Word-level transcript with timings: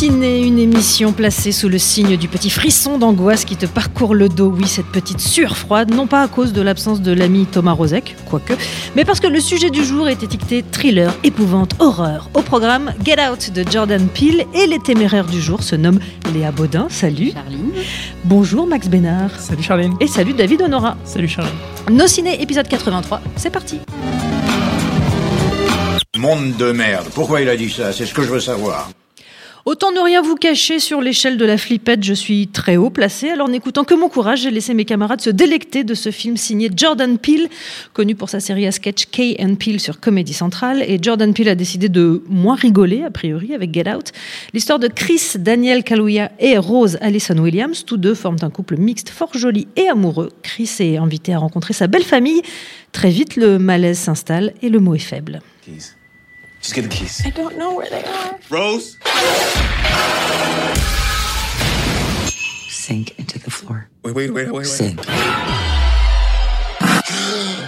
Ciné, 0.00 0.40
une 0.46 0.58
émission 0.58 1.12
placée 1.12 1.52
sous 1.52 1.68
le 1.68 1.76
signe 1.76 2.16
du 2.16 2.26
petit 2.26 2.48
frisson 2.48 2.96
d'angoisse 2.96 3.44
qui 3.44 3.56
te 3.56 3.66
parcourt 3.66 4.14
le 4.14 4.30
dos. 4.30 4.50
Oui, 4.50 4.66
cette 4.66 4.86
petite 4.86 5.20
sueur 5.20 5.58
froide, 5.58 5.92
non 5.92 6.06
pas 6.06 6.22
à 6.22 6.26
cause 6.26 6.54
de 6.54 6.62
l'absence 6.62 7.02
de 7.02 7.12
l'ami 7.12 7.44
Thomas 7.44 7.72
Rozek, 7.72 8.16
quoique, 8.24 8.54
mais 8.96 9.04
parce 9.04 9.20
que 9.20 9.26
le 9.26 9.40
sujet 9.40 9.68
du 9.68 9.84
jour 9.84 10.08
est 10.08 10.22
étiqueté 10.22 10.62
thriller, 10.62 11.14
épouvante, 11.22 11.74
horreur. 11.80 12.30
Au 12.32 12.40
programme, 12.40 12.94
Get 13.04 13.18
Out 13.28 13.52
de 13.52 13.62
Jordan 13.70 14.08
Peele 14.08 14.46
et 14.54 14.66
les 14.66 14.78
téméraires 14.78 15.26
du 15.26 15.38
jour 15.38 15.62
se 15.62 15.76
nomment 15.76 16.00
Léa 16.32 16.50
Baudin. 16.50 16.86
Salut. 16.88 17.32
Charline. 17.34 17.72
Bonjour 18.24 18.66
Max 18.66 18.88
Bénard. 18.88 19.38
Salut 19.38 19.62
Charline. 19.62 19.96
Et 20.00 20.06
salut 20.06 20.32
David 20.32 20.62
Honora. 20.62 20.96
Salut 21.04 21.28
Charline. 21.28 21.52
Nos 21.90 22.06
Ciné, 22.06 22.40
épisode 22.40 22.68
83, 22.68 23.20
c'est 23.36 23.50
parti. 23.50 23.80
Monde 26.16 26.56
de 26.56 26.72
merde. 26.72 27.04
Pourquoi 27.14 27.42
il 27.42 27.50
a 27.50 27.56
dit 27.58 27.68
ça? 27.68 27.92
C'est 27.92 28.06
ce 28.06 28.14
que 28.14 28.22
je 28.22 28.30
veux 28.30 28.40
savoir. 28.40 28.88
Autant 29.66 29.92
ne 29.92 30.00
rien 30.00 30.22
vous 30.22 30.36
cacher 30.36 30.80
sur 30.80 31.02
l'échelle 31.02 31.36
de 31.36 31.44
la 31.44 31.58
flippette, 31.58 32.02
je 32.02 32.14
suis 32.14 32.48
très 32.48 32.76
haut 32.76 32.88
placé. 32.88 33.28
Alors 33.28 33.48
n'écoutant 33.48 33.84
que 33.84 33.92
mon 33.94 34.08
courage, 34.08 34.42
j'ai 34.42 34.50
laissé 34.50 34.72
mes 34.72 34.86
camarades 34.86 35.20
se 35.20 35.28
délecter 35.28 35.84
de 35.84 35.92
ce 35.94 36.10
film 36.10 36.38
signé 36.38 36.70
Jordan 36.74 37.18
Peele, 37.18 37.48
connu 37.92 38.14
pour 38.14 38.30
sa 38.30 38.40
série 38.40 38.66
à 38.66 38.72
sketch 38.72 39.06
Kay 39.06 39.36
and 39.38 39.56
Peele 39.56 39.78
sur 39.78 40.00
Comédie 40.00 40.32
Centrale. 40.32 40.82
Et 40.86 40.98
Jordan 41.00 41.34
Peele 41.34 41.50
a 41.50 41.54
décidé 41.54 41.90
de 41.90 42.22
moins 42.26 42.54
rigoler, 42.54 43.02
a 43.04 43.10
priori, 43.10 43.54
avec 43.54 43.74
Get 43.74 43.92
Out. 43.92 44.12
L'histoire 44.54 44.78
de 44.78 44.88
Chris, 44.88 45.32
Daniel 45.38 45.84
Kaluuya 45.84 46.32
et 46.38 46.56
Rose 46.56 46.96
Allison 47.02 47.36
Williams, 47.36 47.84
tous 47.84 47.98
deux 47.98 48.14
forment 48.14 48.38
un 48.42 48.50
couple 48.50 48.78
mixte 48.78 49.10
fort 49.10 49.34
joli 49.34 49.68
et 49.76 49.88
amoureux. 49.88 50.30
Chris 50.42 50.70
est 50.80 50.96
invité 50.96 51.34
à 51.34 51.38
rencontrer 51.38 51.74
sa 51.74 51.86
belle 51.86 52.04
famille. 52.04 52.40
Très 52.92 53.10
vite, 53.10 53.36
le 53.36 53.58
malaise 53.58 53.98
s'installe 53.98 54.54
et 54.62 54.70
le 54.70 54.80
mot 54.80 54.94
est 54.94 54.98
faible. 54.98 55.40
Just 56.60 56.74
get 56.74 56.82
the 56.82 56.88
keys. 56.88 57.22
I 57.24 57.30
don't 57.30 57.56
know 57.56 57.74
where 57.74 57.88
they 57.88 58.04
are. 58.04 58.38
Rose? 58.50 58.98
Sink 62.68 63.18
into 63.18 63.38
the 63.38 63.50
floor. 63.50 63.88
Wait, 64.04 64.14
wait, 64.14 64.30
wait, 64.30 64.46
wait, 64.46 64.52
wait. 64.52 64.66
Sink. 64.66 65.06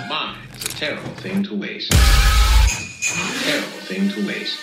Mine 0.08 0.36
is 0.54 0.64
a 0.64 0.68
terrible 0.68 1.14
thing 1.22 1.42
to 1.44 1.54
waste. 1.54 1.90
Terrible 3.44 3.80
thing 3.88 4.10
to 4.10 4.26
waste. 4.26 4.58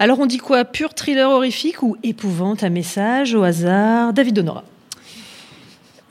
Alors 0.00 0.18
on 0.18 0.26
dit 0.26 0.38
quoi? 0.38 0.64
Pur 0.64 0.92
thriller 0.92 1.30
horrifique 1.30 1.82
ou 1.82 1.96
épouvante 2.02 2.64
à 2.64 2.68
message 2.68 3.34
au 3.34 3.44
hasard? 3.44 4.12
David 4.12 4.40
Honora. 4.40 4.64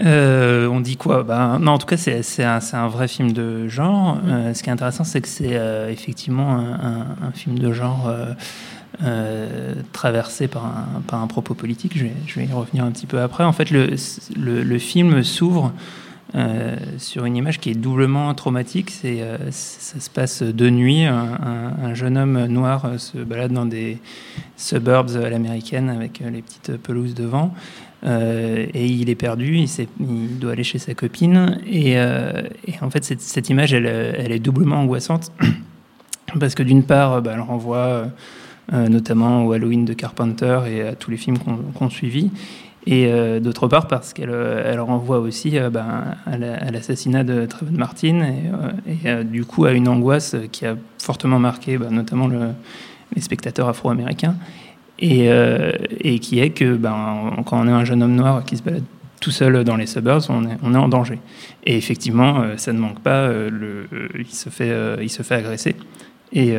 Euh, 0.03 0.67
on 0.67 0.81
dit 0.81 0.97
quoi? 0.97 1.23
Ben, 1.23 1.59
Non, 1.59 1.73
en 1.73 1.77
tout 1.77 1.85
cas, 1.85 1.97
c'est 1.97 2.43
un, 2.43 2.59
un 2.73 2.87
vrai 2.87 3.07
film 3.07 3.31
de 3.31 3.67
genre. 3.69 4.17
Euh, 4.27 4.53
ce 4.53 4.61
qui 4.63 4.69
est 4.69 4.73
intéressant, 4.73 5.03
c'est 5.03 5.21
que 5.21 5.27
c'est 5.27 5.55
euh, 5.55 5.89
effectivement 5.89 6.53
un, 6.57 6.73
un- 6.73 7.27
un 7.27 7.31
film 7.33 7.57
de 7.59 7.71
genre 7.71 8.11
traversé 9.91 10.47
par 10.47 10.65
un, 10.65 11.01
par 11.07 11.21
un 11.21 11.27
propos 11.27 11.53
politique. 11.53 11.93
Je 11.97 12.03
vais, 12.05 12.13
je 12.27 12.39
vais 12.39 12.45
y 12.45 12.51
revenir 12.51 12.83
un 12.83 12.91
petit 12.91 13.05
peu 13.07 13.19
après. 13.21 13.43
En 13.43 13.53
fait, 13.53 13.71
le, 13.71 13.89
le, 14.37 14.63
le 14.63 14.77
film 14.79 15.23
s'ouvre 15.23 15.71
euh, 16.35 16.75
sur 16.97 17.25
une 17.25 17.35
image 17.35 17.59
qui 17.59 17.69
est 17.69 17.75
doublement 17.75 18.33
traumatique. 18.33 18.89
C'est, 18.89 19.21
euh, 19.21 19.37
ça 19.51 19.99
se 19.99 20.09
passe 20.09 20.41
de 20.41 20.69
nuit. 20.69 21.03
Un, 21.03 21.13
un- 21.15 21.85
un 21.85 21.93
jeune 21.93 22.17
homme 22.17 22.45
noir 22.47 22.85
euh, 22.85 22.97
se 22.97 23.19
balade 23.19 23.51
dans 23.51 23.67
des 23.67 23.99
suburbs 24.57 25.15
à 25.15 25.29
l'américaine 25.29 25.89
avec 25.89 26.21
les 26.21 26.41
petites 26.41 26.77
pelouses 26.77 27.13
devant. 27.13 27.53
Et 28.05 28.85
il 28.85 29.09
est 29.09 29.15
perdu, 29.15 29.59
il, 29.99 30.37
doit 30.37 30.51
aller 30.51 30.65
chez 30.65 30.77
sa 30.77 30.93
copine. 30.93 31.61
Et, 31.65 31.97
en 31.97 32.89
fait, 32.89 33.05
cette, 33.05 33.49
image, 33.49 33.71
elle, 33.73 33.85
est 34.29 34.39
doublement 34.39 34.75
angoissante. 34.81 35.31
Parce 36.39 36.53
que 36.53 36.63
d'une 36.63 36.83
part, 36.83 37.21
bah, 37.21 37.31
elle 37.35 37.39
renvoie 37.39 38.07
notamment 38.73 39.45
au 39.45 39.53
Halloween 39.53 39.85
de 39.85 39.93
Carpenter 39.93 40.59
et 40.69 40.81
à 40.81 40.95
tous 40.95 41.11
les 41.11 41.17
films 41.17 41.37
qu'on 41.37 41.55
qu'on 41.55 41.89
suivi. 41.89 42.29
Et 42.85 43.07
euh, 43.07 43.39
d'autre 43.39 43.67
part, 43.67 43.87
parce 43.87 44.13
qu'elle 44.13 44.29
euh, 44.29 44.69
elle 44.71 44.79
renvoie 44.81 45.19
aussi 45.19 45.57
euh, 45.57 45.69
bah, 45.69 46.03
à 46.25 46.37
la- 46.37 46.55
à 46.55 46.69
l'assassinat 46.71 47.23
de 47.23 47.45
Trayvon 47.45 47.77
Martin 47.77 48.25
et, 48.85 49.23
du 49.23 49.45
coup 49.45 49.65
à 49.65 49.71
une 49.71 49.87
angoisse 49.87 50.35
qui 50.51 50.65
a 50.65 50.75
fortement 50.99 51.39
marqué 51.39 51.77
bah, 51.77 51.87
notamment 51.89 52.27
le- 52.27 52.49
les 53.15 53.21
spectateurs 53.21 53.69
afro-américains. 53.69 54.35
Et, 54.99 55.27
qui 56.21 56.39
est 56.39 56.51
que 56.51 56.75
ben, 56.75 57.31
quand 57.45 57.59
on 57.59 57.67
est 57.67 57.71
un 57.71 57.83
jeune 57.83 58.03
homme 58.03 58.15
noir 58.15 58.45
qui 58.45 58.55
se 58.57 58.63
balade 58.63 58.83
tout 59.19 59.31
seul 59.31 59.63
dans 59.63 59.75
les 59.75 59.85
suburbs, 59.87 60.23
on 60.29 60.45
est, 60.45 60.77
en 60.77 60.87
danger. 60.87 61.19
Et 61.65 61.75
effectivement, 61.75 62.43
ça 62.57 62.71
ne 62.71 62.79
manque 62.79 62.99
pas, 62.99 63.29
il, 64.17 64.27
se 64.27 64.49
fait, 64.49 64.71
il 65.01 65.09
se 65.09 65.23
fait 65.23 65.35
agresser. 65.35 65.75
Et, 66.31 66.55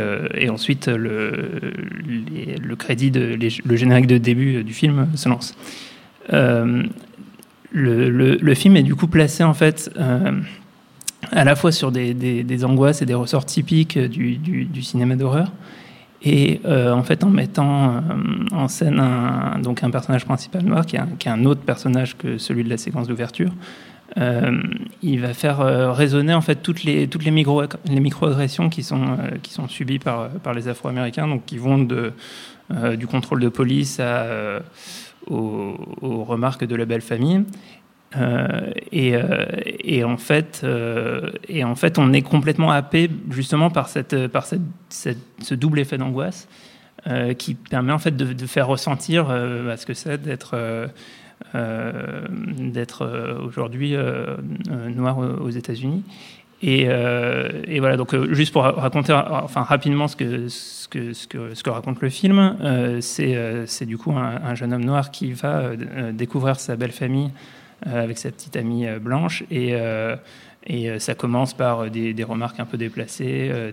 ensuite, 0.50 0.88
le, 0.88 2.76
crédit, 2.76 3.10
le 3.12 3.76
générique 3.76 4.08
de 4.08 4.18
début 4.18 4.62
du 4.62 4.74
film 4.74 5.08
se 5.14 5.28
lance. 5.28 5.54
Euh, 6.32 6.82
le, 7.72 8.54
film 8.54 8.76
est 8.76 8.82
du 8.82 8.94
coup 8.94 9.08
placé 9.08 9.42
en 9.42 9.54
fait 9.54 9.90
euh, 9.98 10.32
à 11.32 11.44
la 11.44 11.56
fois 11.56 11.72
sur 11.72 11.90
des, 11.90 12.64
angoisses 12.64 13.02
et 13.02 13.06
des 13.06 13.14
ressorts 13.14 13.46
typiques 13.46 13.98
du, 13.98 14.82
cinéma 14.82 15.16
d'horreur, 15.16 15.52
et 16.22 16.60
euh, 16.64 16.92
en 16.92 17.02
fait 17.02 17.24
en 17.24 17.30
mettant 17.30 18.02
en 18.52 18.68
scène 18.68 19.00
un, 19.00 19.58
donc 19.58 19.82
un 19.82 19.90
personnage 19.90 20.24
principal 20.24 20.62
noir 20.62 20.86
qui 20.86 20.96
est, 20.96 21.28
un, 21.28 21.44
autre 21.44 21.62
personnage 21.62 22.16
que 22.16 22.38
celui 22.38 22.64
de 22.64 22.70
la 22.70 22.76
séquence 22.76 23.08
d'ouverture. 23.08 23.50
Il 25.02 25.20
va 25.20 25.34
faire 25.34 25.58
résonner 25.96 26.34
en 26.34 26.40
fait 26.40 26.56
toutes 26.56 26.84
les 26.84 27.08
toutes 27.08 27.24
les 27.24 27.32
micro 27.32 27.62
les 27.86 28.00
microagressions 28.00 28.68
qui 28.68 28.84
sont 28.84 29.16
qui 29.42 29.52
sont 29.52 29.66
subies 29.66 29.98
par 29.98 30.28
par 30.28 30.54
les 30.54 30.68
Afro-Américains 30.68 31.26
donc 31.26 31.44
qui 31.46 31.58
vont 31.58 31.78
de 31.78 32.12
du 32.96 33.08
contrôle 33.08 33.40
de 33.40 33.48
police 33.48 33.98
à 33.98 34.60
aux, 35.28 36.24
remarques 36.24 36.64
de 36.64 36.76
la 36.76 36.84
belle 36.84 37.00
famille 37.00 37.44
euh, 38.16 38.70
et, 38.92 39.16
euh, 39.16 39.46
et 39.82 40.04
en 40.04 40.16
fait, 40.16 40.60
euh, 40.62 41.30
et 41.48 41.64
en 41.64 41.74
fait, 41.74 41.98
on 41.98 42.12
est 42.12 42.22
complètement 42.22 42.70
happé 42.70 43.10
justement 43.30 43.70
par 43.70 43.88
cette, 43.88 44.28
par 44.28 44.46
cette, 44.46 44.62
ce 44.88 45.54
double 45.54 45.80
effet 45.80 45.98
d'angoisse 45.98 46.48
qui 47.36 47.54
permet 47.54 47.92
en 47.92 47.98
fait 47.98 48.16
de, 48.16 48.46
faire 48.46 48.66
ressentir 48.66 49.26
ce 49.28 49.84
que 49.84 49.92
c'est 49.92 50.22
d'être 50.22 50.88
d'être 51.52 53.44
aujourd'hui 53.46 53.94
noir 54.96 55.18
aux 55.18 55.50
États-Unis. 55.50 56.02
Et, 56.66 56.86
euh, 56.88 57.50
et 57.66 57.78
voilà, 57.78 57.98
donc 57.98 58.14
euh, 58.14 58.32
juste 58.32 58.50
pour 58.50 58.62
ra- 58.62 58.72
raconter 58.72 59.12
ra- 59.12 59.42
enfin, 59.44 59.62
rapidement 59.62 60.08
ce 60.08 60.16
que, 60.16 60.48
ce, 60.48 60.88
que, 60.88 61.12
ce, 61.12 61.26
que, 61.26 61.70
raconte 61.70 62.00
le 62.00 62.08
film, 62.08 62.56
euh, 62.62 63.02
c'est 63.02 63.36
euh, 63.36 63.66
du 63.84 63.98
coup 63.98 64.12
un, 64.12 64.40
un 64.42 64.54
jeune 64.54 64.72
homme 64.72 64.84
noir 64.84 65.10
qui 65.10 65.32
va 65.32 65.72
découvrir 66.12 66.58
sa 66.58 66.76
belle 66.76 66.92
famille 66.92 67.30
avec 67.84 68.16
sa 68.16 68.30
petite 68.30 68.56
amie 68.56 68.86
blanche. 68.98 69.44
Et, 69.50 69.76
et 70.66 70.88
euh, 70.88 70.98
ça 70.98 71.14
commence 71.14 71.52
par 71.52 71.80
euh, 71.80 71.88
des, 71.90 72.24
remarques 72.24 72.58
un 72.58 72.64
peu 72.64 72.78
déplacées, 72.78 73.50
euh, 73.50 73.70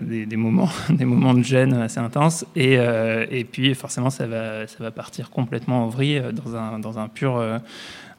des, 0.00 0.26
des, 0.26 0.36
moments, 0.36 0.70
des 0.88 1.04
moments 1.04 1.34
de 1.34 1.42
gêne 1.42 1.74
assez 1.74 2.00
intenses. 2.00 2.46
Et, 2.56 2.74
et 2.74 3.44
puis 3.44 3.74
forcément, 3.74 4.10
ça 4.10 4.26
va, 4.26 4.66
ça 4.66 4.76
va 4.80 4.90
partir 4.90 5.30
complètement 5.30 5.84
en 5.84 5.88
vrille 5.88 6.22
dans 6.32 6.56
un, 6.56 6.78
dans 6.78 6.98
un 6.98 7.08
pur, 7.08 7.42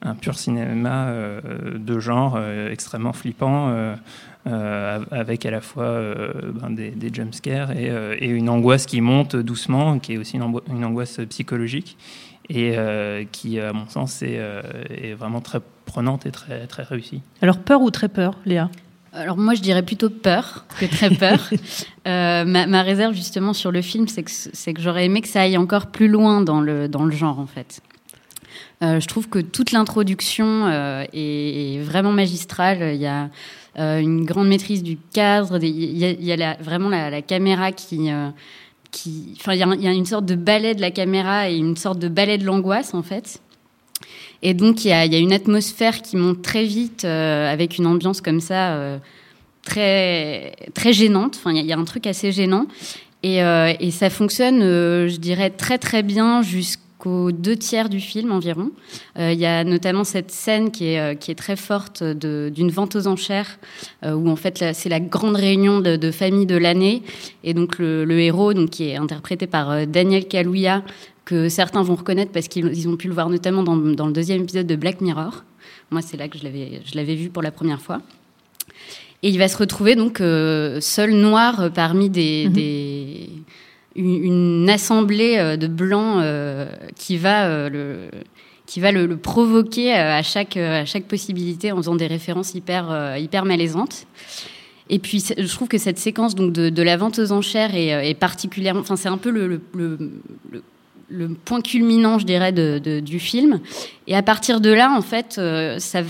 un 0.02 0.16
pur 0.16 0.38
cinéma 0.38 1.12
de 1.76 2.00
genre 2.00 2.40
extrêmement 2.70 3.14
flippant. 3.14 3.74
avec 4.46 5.46
à 5.46 5.52
la 5.52 5.62
fois 5.62 6.00
ben, 6.62 6.70
des, 6.70 6.92
des 6.92 7.14
jumpscares 7.14 7.72
et, 7.72 7.92
et 8.20 8.28
une 8.28 8.50
angoisse 8.50 8.86
qui 8.86 9.02
monte 9.02 9.36
doucement, 9.36 10.00
qui 10.00 10.14
est 10.14 10.18
aussi 10.18 10.38
une, 10.38 10.60
une 10.70 10.86
angoisse 10.86 11.20
psychologique 11.30 11.98
et 12.50 12.76
qui, 13.32 13.60
à 13.60 13.74
mon 13.74 13.88
sens, 13.88 14.22
est, 14.22 14.40
est 14.90 15.14
vraiment 15.14 15.42
très 15.42 15.62
prenante 15.86 16.26
et 16.26 16.32
très, 16.32 16.68
très 16.68 16.84
réussie. 16.84 17.22
Alors 17.42 17.58
peur 17.58 17.82
ou 17.82 17.92
très 17.92 18.10
peur, 18.10 18.36
Léa? 18.46 18.70
Alors 19.14 19.38
moi, 19.38 19.54
je 19.54 19.62
dirais 19.62 19.84
plutôt 19.84 20.10
peur 20.10 20.66
que 20.80 20.86
très 20.86 21.10
peur. 21.10 21.50
Euh, 22.08 22.46
ma, 22.46 22.68
ma 22.68 22.84
réserve 22.84 23.16
justement 23.16 23.52
sur 23.54 23.72
le 23.72 23.82
film, 23.82 24.08
c'est 24.08 24.22
que, 24.22 24.30
c'est 24.30 24.76
que 24.76 24.80
j'aurais 24.80 25.06
aimé 25.06 25.22
que 25.22 25.28
ça 25.28 25.42
aille 25.42 25.58
encore 25.58 25.88
plus 25.88 26.08
loin 26.08 26.42
dans 26.42 26.62
le, 26.62 26.88
dans 26.88 27.04
le 27.04 27.10
genre, 27.12 27.40
en 27.40 27.48
fait. 27.48 27.82
Euh, 28.84 29.00
je 29.00 29.08
trouve 29.08 29.28
que 29.28 29.40
toute 29.40 29.72
l'introduction 29.72 30.68
euh, 30.68 31.04
est, 31.14 31.78
est 31.78 31.80
vraiment 31.82 32.12
magistrale. 32.12 32.94
Il 32.94 33.02
y 33.02 33.08
a 33.08 33.30
euh, 33.80 33.98
une 34.00 34.24
grande 34.24 34.50
maîtrise 34.50 34.84
du 34.84 34.98
cadre. 35.14 35.58
des- 35.58 35.68
Il 35.70 35.98
y 35.98 36.06
a, 36.06 36.12
il 36.12 36.24
y 36.24 36.32
a 36.32 36.36
la- 36.36 36.58
vraiment 36.62 36.90
la, 36.90 37.10
la 37.10 37.24
caméra 37.24 37.72
qui... 37.72 38.12
euh, 38.12 38.30
qui, 38.92 39.34
enfin, 39.40 39.54
il 39.54 39.60
y, 39.60 39.64
a, 39.64 39.68
il 39.74 39.82
y 39.82 39.88
a 39.88 39.92
une 39.92 40.06
sorte 40.06 40.26
de 40.26 40.36
ballet 40.36 40.76
de 40.76 40.80
la 40.82 40.92
caméra 40.92 41.50
et 41.50 41.58
une 41.58 41.76
sorte 41.76 41.98
de 42.00 42.08
ballet 42.08 42.38
de 42.38 42.46
l'angoisse, 42.46 42.94
en 42.94 43.02
fait. 43.02 43.42
Et 44.48 44.54
donc, 44.54 44.86
il 44.86 44.90
y 44.90 44.94
a, 44.94 45.18
une 45.18 45.34
atmosphère 45.34 46.04
qui 46.04 46.18
monte 46.18 46.44
très 46.44 46.66
vite 46.66 47.04
euh, 47.04 47.52
avec 47.52 47.80
une 47.80 47.88
ambiance 47.88 48.22
comme 48.22 48.40
ça, 48.40 48.76
euh, 48.76 49.00
très, 49.64 50.52
très 50.76 50.94
gênante. 50.94 51.36
Enfin, 51.36 51.52
il 51.52 51.66
y 51.66 51.74
a- 51.74 51.78
un 51.80 51.84
truc 51.84 52.06
assez 52.06 52.32
gênant. 52.32 52.68
Et, 53.24 53.42
euh, 53.42 53.74
ça 53.90 54.12
fonctionne, 54.12 54.60
je 54.62 55.18
dirais, 55.18 55.50
très 55.50 55.80
très 55.80 56.04
bien 56.04 56.44
jusqu'aux 56.44 57.32
deux 57.32 57.56
tiers 57.56 57.90
du 57.90 58.00
film 58.00 58.32
environ. 58.32 58.70
Il 59.18 59.34
y 59.34 59.48
a 59.48 59.64
notamment 59.64 60.04
cette 60.04 60.30
scène 60.30 60.70
qui 60.70 60.90
est, 60.94 61.20
qui 61.20 61.32
est 61.32 61.36
très 61.36 61.56
forte 61.56 62.04
d'une 62.04 62.70
vente 62.70 62.96
aux 62.96 63.08
enchères, 63.08 63.58
où 64.04 64.30
en 64.30 64.36
fait 64.36 64.64
c'est 64.74 64.90
la 64.90 65.00
grande 65.00 65.36
réunion 65.36 65.82
de, 65.82 66.12
famille 66.12 66.46
de 66.46 66.58
l'année. 66.58 67.02
Et 67.44 67.54
donc 67.54 67.80
le, 67.80 68.06
le 68.06 68.20
héros, 68.20 68.54
donc, 68.54 68.70
qui 68.72 68.90
est 68.90 68.96
interprété 68.96 69.48
par 69.48 69.88
Daniel 69.88 70.28
Kaluuya, 70.28 70.84
que 71.26 71.50
certains 71.50 71.82
vont 71.84 71.96
reconnaître 71.96 72.32
parce 72.32 72.48
qu'ils 72.48 72.68
ils 72.74 72.88
ont 72.88 72.96
pu 72.98 73.08
le 73.08 73.14
voir 73.14 73.30
notamment 73.30 73.64
dans, 73.64 73.76
dans 73.76 74.06
le 74.08 74.14
deuxième 74.14 74.44
épisode 74.44 74.68
de 74.68 74.76
Black 74.76 75.02
Mirror. 75.02 75.44
Moi, 75.92 76.02
c'est 76.02 76.18
là 76.18 76.28
que 76.28 76.38
je 76.38 76.44
l'avais 76.96 77.16
vu 77.16 77.30
pour 77.30 77.42
la 77.44 77.52
première 77.52 77.82
fois. 77.82 78.02
Et 79.24 79.30
il 79.30 79.38
va 79.40 79.48
se 79.48 79.58
retrouver 79.58 79.96
donc 79.96 80.22
euh, 80.22 80.80
seul 80.82 81.12
noir 81.14 81.72
parmi 81.74 82.10
des, 82.10 82.46
Mhm. 82.48 82.54
des- 82.54 83.30
une, 83.96 84.24
une 84.64 84.70
assemblée 84.70 85.38
euh, 85.38 85.56
de 85.58 85.68
blancs 85.68 86.22
euh, 86.22 86.68
qui 86.96 87.18
va 87.18 87.46
euh, 87.48 87.70
le 87.70 87.98
qui 88.68 88.80
va 88.80 88.92
le, 88.92 89.06
le 89.06 89.16
provoquer 89.18 89.94
à 89.94 90.22
chaque 90.24 90.58
à 90.58 90.86
chaque 90.86 91.06
possibilité 91.06 91.72
en 91.72 91.78
faisant 91.78 91.96
des 91.96 92.08
références 92.08 92.54
hyper 92.56 93.16
hyper 93.18 93.46
malaisantes. 93.46 94.06
Et 94.90 95.00
puis 95.00 95.24
je 95.38 95.48
trouve 95.56 95.68
que 95.68 95.78
cette 95.80 95.98
séquence 95.98 96.36
donc 96.36 96.52
de, 96.52 96.70
de 96.70 96.84
la 96.84 96.98
vente 96.98 97.18
aux 97.20 97.32
enchères 97.32 97.74
est, 97.76 98.10
est 98.10 98.14
particulièrement, 98.16 98.82
enfin 98.82 98.96
c'est 98.96 99.08
un 99.10 99.18
peu 99.18 99.30
le, 99.32 99.48
le, 99.48 99.62
le- 100.52 100.64
le- 101.10 101.30
point 101.30 101.62
culminant, 101.62 102.20
je 102.20 102.26
dirais, 102.26 102.52
du 102.52 103.20
film. 103.20 103.60
Et 104.08 104.16
à 104.16 104.24
partir 104.24 104.62
de 104.62 104.72
là, 104.72 104.92
en 104.92 105.02
fait, 105.02 105.36
euh, 105.38 105.80
ça, 105.80 106.02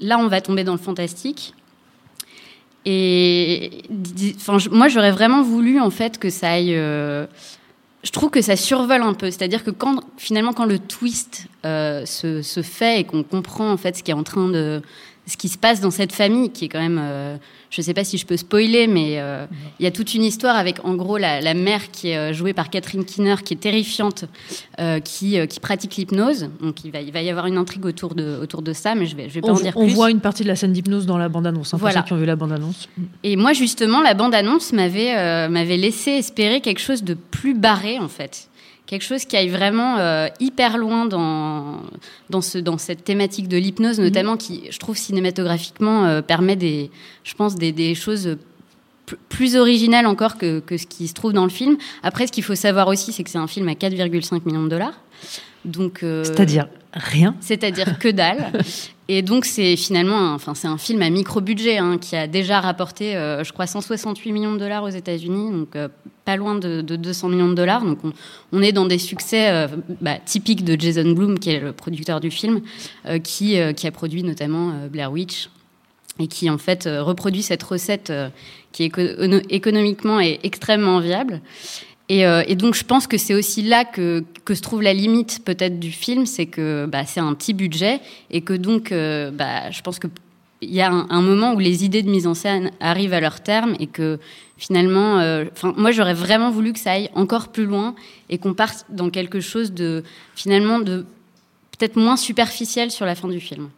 là 0.00 0.18
on 0.18 0.28
va 0.28 0.40
tomber 0.40 0.64
dans 0.64 0.72
le 0.72 0.78
fantastique. 0.78 1.54
Et 2.86 3.82
moi, 4.70 4.88
j'aurais 4.88 5.12
vraiment 5.12 5.42
voulu 5.42 5.80
en 5.80 5.90
fait 5.90 6.18
que 6.18 6.28
ça 6.30 6.50
aille. 6.52 6.76
euh, 6.76 7.26
je 8.02 8.10
trouve 8.10 8.28
que 8.28 8.42
ça 8.42 8.56
survole 8.56 9.00
un 9.00 9.14
peu, 9.14 9.30
c'est-à-dire 9.30 9.64
que 9.64 9.70
quand 9.70 10.00
finalement 10.18 10.52
quand 10.52 10.66
le 10.66 10.78
twist 10.78 11.46
euh, 11.64 12.04
se, 12.04 12.60
fait 12.62 13.00
et 13.00 13.04
qu'on 13.04 13.22
comprend 13.22 13.70
en 13.70 13.78
fait 13.78 13.96
ce 13.96 14.02
qui 14.02 14.10
est 14.10 14.14
en 14.14 14.22
train 14.22 14.48
de, 14.48 14.82
ce 15.26 15.38
qui 15.38 15.48
se 15.48 15.56
passe 15.56 15.80
dans 15.80 15.90
cette 15.90 16.12
famille, 16.12 16.50
qui 16.50 16.66
est 16.66 16.68
quand 16.68 16.82
même, 16.82 17.00
je 17.74 17.82
sais 17.82 17.94
pas 17.94 18.04
si 18.04 18.18
je 18.18 18.26
peux 18.26 18.36
spoiler, 18.36 18.86
mais 18.86 19.18
euh, 19.18 19.46
il 19.80 19.84
y 19.84 19.86
a 19.86 19.90
toute 19.90 20.14
une 20.14 20.22
histoire 20.22 20.54
avec 20.56 20.84
en 20.84 20.94
gros 20.94 21.18
la, 21.18 21.40
la 21.40 21.54
mère 21.54 21.90
qui 21.90 22.10
est 22.10 22.16
euh, 22.16 22.32
jouée 22.32 22.52
par 22.52 22.70
Catherine 22.70 23.04
Kinner, 23.04 23.36
qui 23.44 23.54
est 23.54 23.58
terrifiante, 23.58 24.26
euh, 24.78 25.00
qui, 25.00 25.38
euh, 25.38 25.46
qui 25.46 25.58
pratique 25.58 25.96
l'hypnose. 25.96 26.48
Donc 26.60 26.84
il 26.84 26.92
va, 26.92 27.00
il 27.00 27.12
va 27.12 27.22
y 27.22 27.30
avoir 27.30 27.46
une 27.46 27.56
intrigue 27.56 27.84
autour 27.86 28.14
de, 28.14 28.38
autour 28.40 28.62
de 28.62 28.72
ça, 28.72 28.94
mais 28.94 29.06
je 29.06 29.16
vais, 29.16 29.28
je 29.28 29.34
vais 29.34 29.40
pas 29.40 29.48
On, 29.48 29.56
en 29.56 29.60
dire 29.60 29.72
on 29.76 29.86
plus. 29.86 29.94
voit 29.94 30.10
une 30.10 30.20
partie 30.20 30.42
de 30.44 30.48
la 30.48 30.56
scène 30.56 30.72
d'hypnose 30.72 31.06
dans 31.06 31.18
la 31.18 31.28
bande-annonce, 31.28 31.74
hein, 31.74 31.78
Voilà. 31.80 32.00
pour 32.00 32.02
ceux 32.02 32.06
qui 32.08 32.12
ont 32.12 32.20
vu 32.20 32.26
la 32.26 32.36
bande-annonce. 32.36 32.88
Et 33.24 33.34
moi, 33.36 33.52
justement, 33.52 34.00
la 34.02 34.14
bande-annonce 34.14 34.72
m'avait 34.72 35.48
m'avait 35.48 35.76
laissé 35.76 36.12
espérer 36.12 36.60
quelque 36.60 36.80
chose 36.80 37.02
de 37.02 37.14
plus 37.14 37.54
barré, 37.54 37.98
en 37.98 38.08
fait. 38.08 38.48
Quelque 38.94 39.02
chose 39.02 39.24
qui 39.24 39.36
aille 39.36 39.48
vraiment 39.48 39.98
euh, 39.98 40.28
hyper 40.38 40.78
loin 40.78 41.04
dans, 41.04 41.80
dans, 42.30 42.40
ce, 42.40 42.58
dans 42.58 42.78
cette 42.78 43.02
thématique 43.02 43.48
de 43.48 43.56
l'hypnose, 43.56 43.98
notamment 43.98 44.36
qui, 44.36 44.68
je 44.70 44.78
trouve, 44.78 44.96
cinématographiquement, 44.96 46.04
euh, 46.04 46.22
permet 46.22 46.54
des, 46.54 46.92
je 47.24 47.34
pense, 47.34 47.56
des, 47.56 47.72
des 47.72 47.96
choses 47.96 48.38
plus 49.28 49.56
originales 49.56 50.06
encore 50.06 50.38
que, 50.38 50.60
que 50.60 50.76
ce 50.76 50.86
qui 50.86 51.08
se 51.08 51.14
trouve 51.14 51.32
dans 51.32 51.44
le 51.44 51.50
film. 51.50 51.76
Après, 52.02 52.26
ce 52.26 52.32
qu'il 52.32 52.44
faut 52.44 52.54
savoir 52.54 52.88
aussi, 52.88 53.12
c'est 53.12 53.22
que 53.24 53.30
c'est 53.30 53.38
un 53.38 53.46
film 53.46 53.68
à 53.68 53.72
4,5 53.72 54.42
millions 54.46 54.64
de 54.64 54.68
dollars. 54.68 54.98
Donc, 55.64 56.02
euh, 56.02 56.24
C'est-à-dire 56.24 56.68
rien. 56.92 57.34
c'est-à-dire 57.40 57.98
que 57.98 58.08
dalle. 58.08 58.52
Et 59.08 59.20
donc 59.20 59.44
c'est 59.44 59.76
finalement, 59.76 60.16
un, 60.16 60.34
enfin 60.34 60.54
c'est 60.54 60.66
un 60.66 60.78
film 60.78 61.02
à 61.02 61.10
micro 61.10 61.42
budget 61.42 61.76
hein, 61.76 61.98
qui 61.98 62.16
a 62.16 62.26
déjà 62.26 62.60
rapporté, 62.60 63.16
euh, 63.16 63.44
je 63.44 63.52
crois, 63.52 63.66
168 63.66 64.32
millions 64.32 64.54
de 64.54 64.58
dollars 64.58 64.82
aux 64.82 64.88
États-Unis, 64.88 65.50
donc 65.52 65.76
euh, 65.76 65.88
pas 66.24 66.36
loin 66.36 66.54
de, 66.54 66.80
de 66.80 66.96
200 66.96 67.28
millions 67.28 67.48
de 67.48 67.54
dollars. 67.54 67.84
Donc 67.84 67.98
on, 68.02 68.12
on 68.52 68.62
est 68.62 68.72
dans 68.72 68.86
des 68.86 68.96
succès 68.96 69.50
euh, 69.50 69.68
bah, 70.00 70.16
typiques 70.24 70.64
de 70.64 70.80
Jason 70.80 71.10
Blum, 71.12 71.38
qui 71.38 71.50
est 71.50 71.60
le 71.60 71.72
producteur 71.72 72.20
du 72.20 72.30
film, 72.30 72.62
qui 73.22 73.58
qui 73.76 73.86
a 73.86 73.90
produit 73.90 74.22
notamment 74.22 74.72
Blair 74.90 75.12
Witch 75.12 75.50
et 76.18 76.26
qui 76.26 76.48
en 76.48 76.58
fait 76.58 76.88
reproduit 76.88 77.42
cette 77.42 77.62
recette 77.62 78.12
qui 78.74 78.82
éco- 78.84 79.00
économiquement 79.48 80.20
est 80.20 80.40
extrêmement 80.42 80.98
viable. 80.98 81.40
Et, 82.10 82.26
euh, 82.26 82.42
et 82.46 82.56
donc 82.56 82.74
je 82.74 82.84
pense 82.84 83.06
que 83.06 83.16
c'est 83.16 83.32
aussi 83.32 83.62
là 83.62 83.84
que, 83.84 84.24
se 84.46 84.60
trouve 84.60 84.82
la 84.82 84.92
limite 84.92 85.42
peut-être 85.44 85.78
du 85.80 85.90
film, 85.90 86.26
c'est 86.26 86.46
que 86.46 86.84
bah, 86.86 87.06
c'est 87.06 87.20
un 87.20 87.32
petit 87.32 87.54
budget 87.54 88.00
et 88.30 88.42
que 88.42 88.52
donc 88.52 88.92
euh, 88.92 89.30
bah, 89.30 89.70
je 89.70 89.80
pense 89.80 89.98
que 89.98 90.08
il 90.60 90.74
y 90.74 90.80
a 90.80 90.90
un, 90.90 91.22
moment 91.22 91.52
où 91.52 91.58
les 91.58 91.84
idées 91.84 92.02
de 92.02 92.08
mise 92.08 92.26
en 92.26 92.32
scène 92.32 92.70
arrivent 92.80 93.12
à 93.12 93.20
leur 93.20 93.42
terme 93.42 93.74
et 93.80 93.86
que 93.86 94.18
finalement, 94.56 95.18
euh, 95.18 95.44
moi 95.76 95.90
j'aurais 95.90 96.14
vraiment 96.14 96.50
voulu 96.50 96.72
que 96.72 96.78
ça 96.78 96.92
aille 96.92 97.10
encore 97.14 97.48
plus 97.48 97.66
loin 97.66 97.94
et 98.30 98.38
qu'on 98.38 98.54
parte 98.54 98.86
dans 98.88 99.10
quelque 99.10 99.40
chose 99.40 99.72
de 99.72 100.02
finalement 100.34 100.78
de 100.78 101.04
peut-être 101.76 101.96
moins 101.96 102.16
superficiel 102.16 102.90
sur 102.90 103.04
la 103.04 103.14
fin 103.14 103.28
du 103.28 103.40
film. 103.40 103.68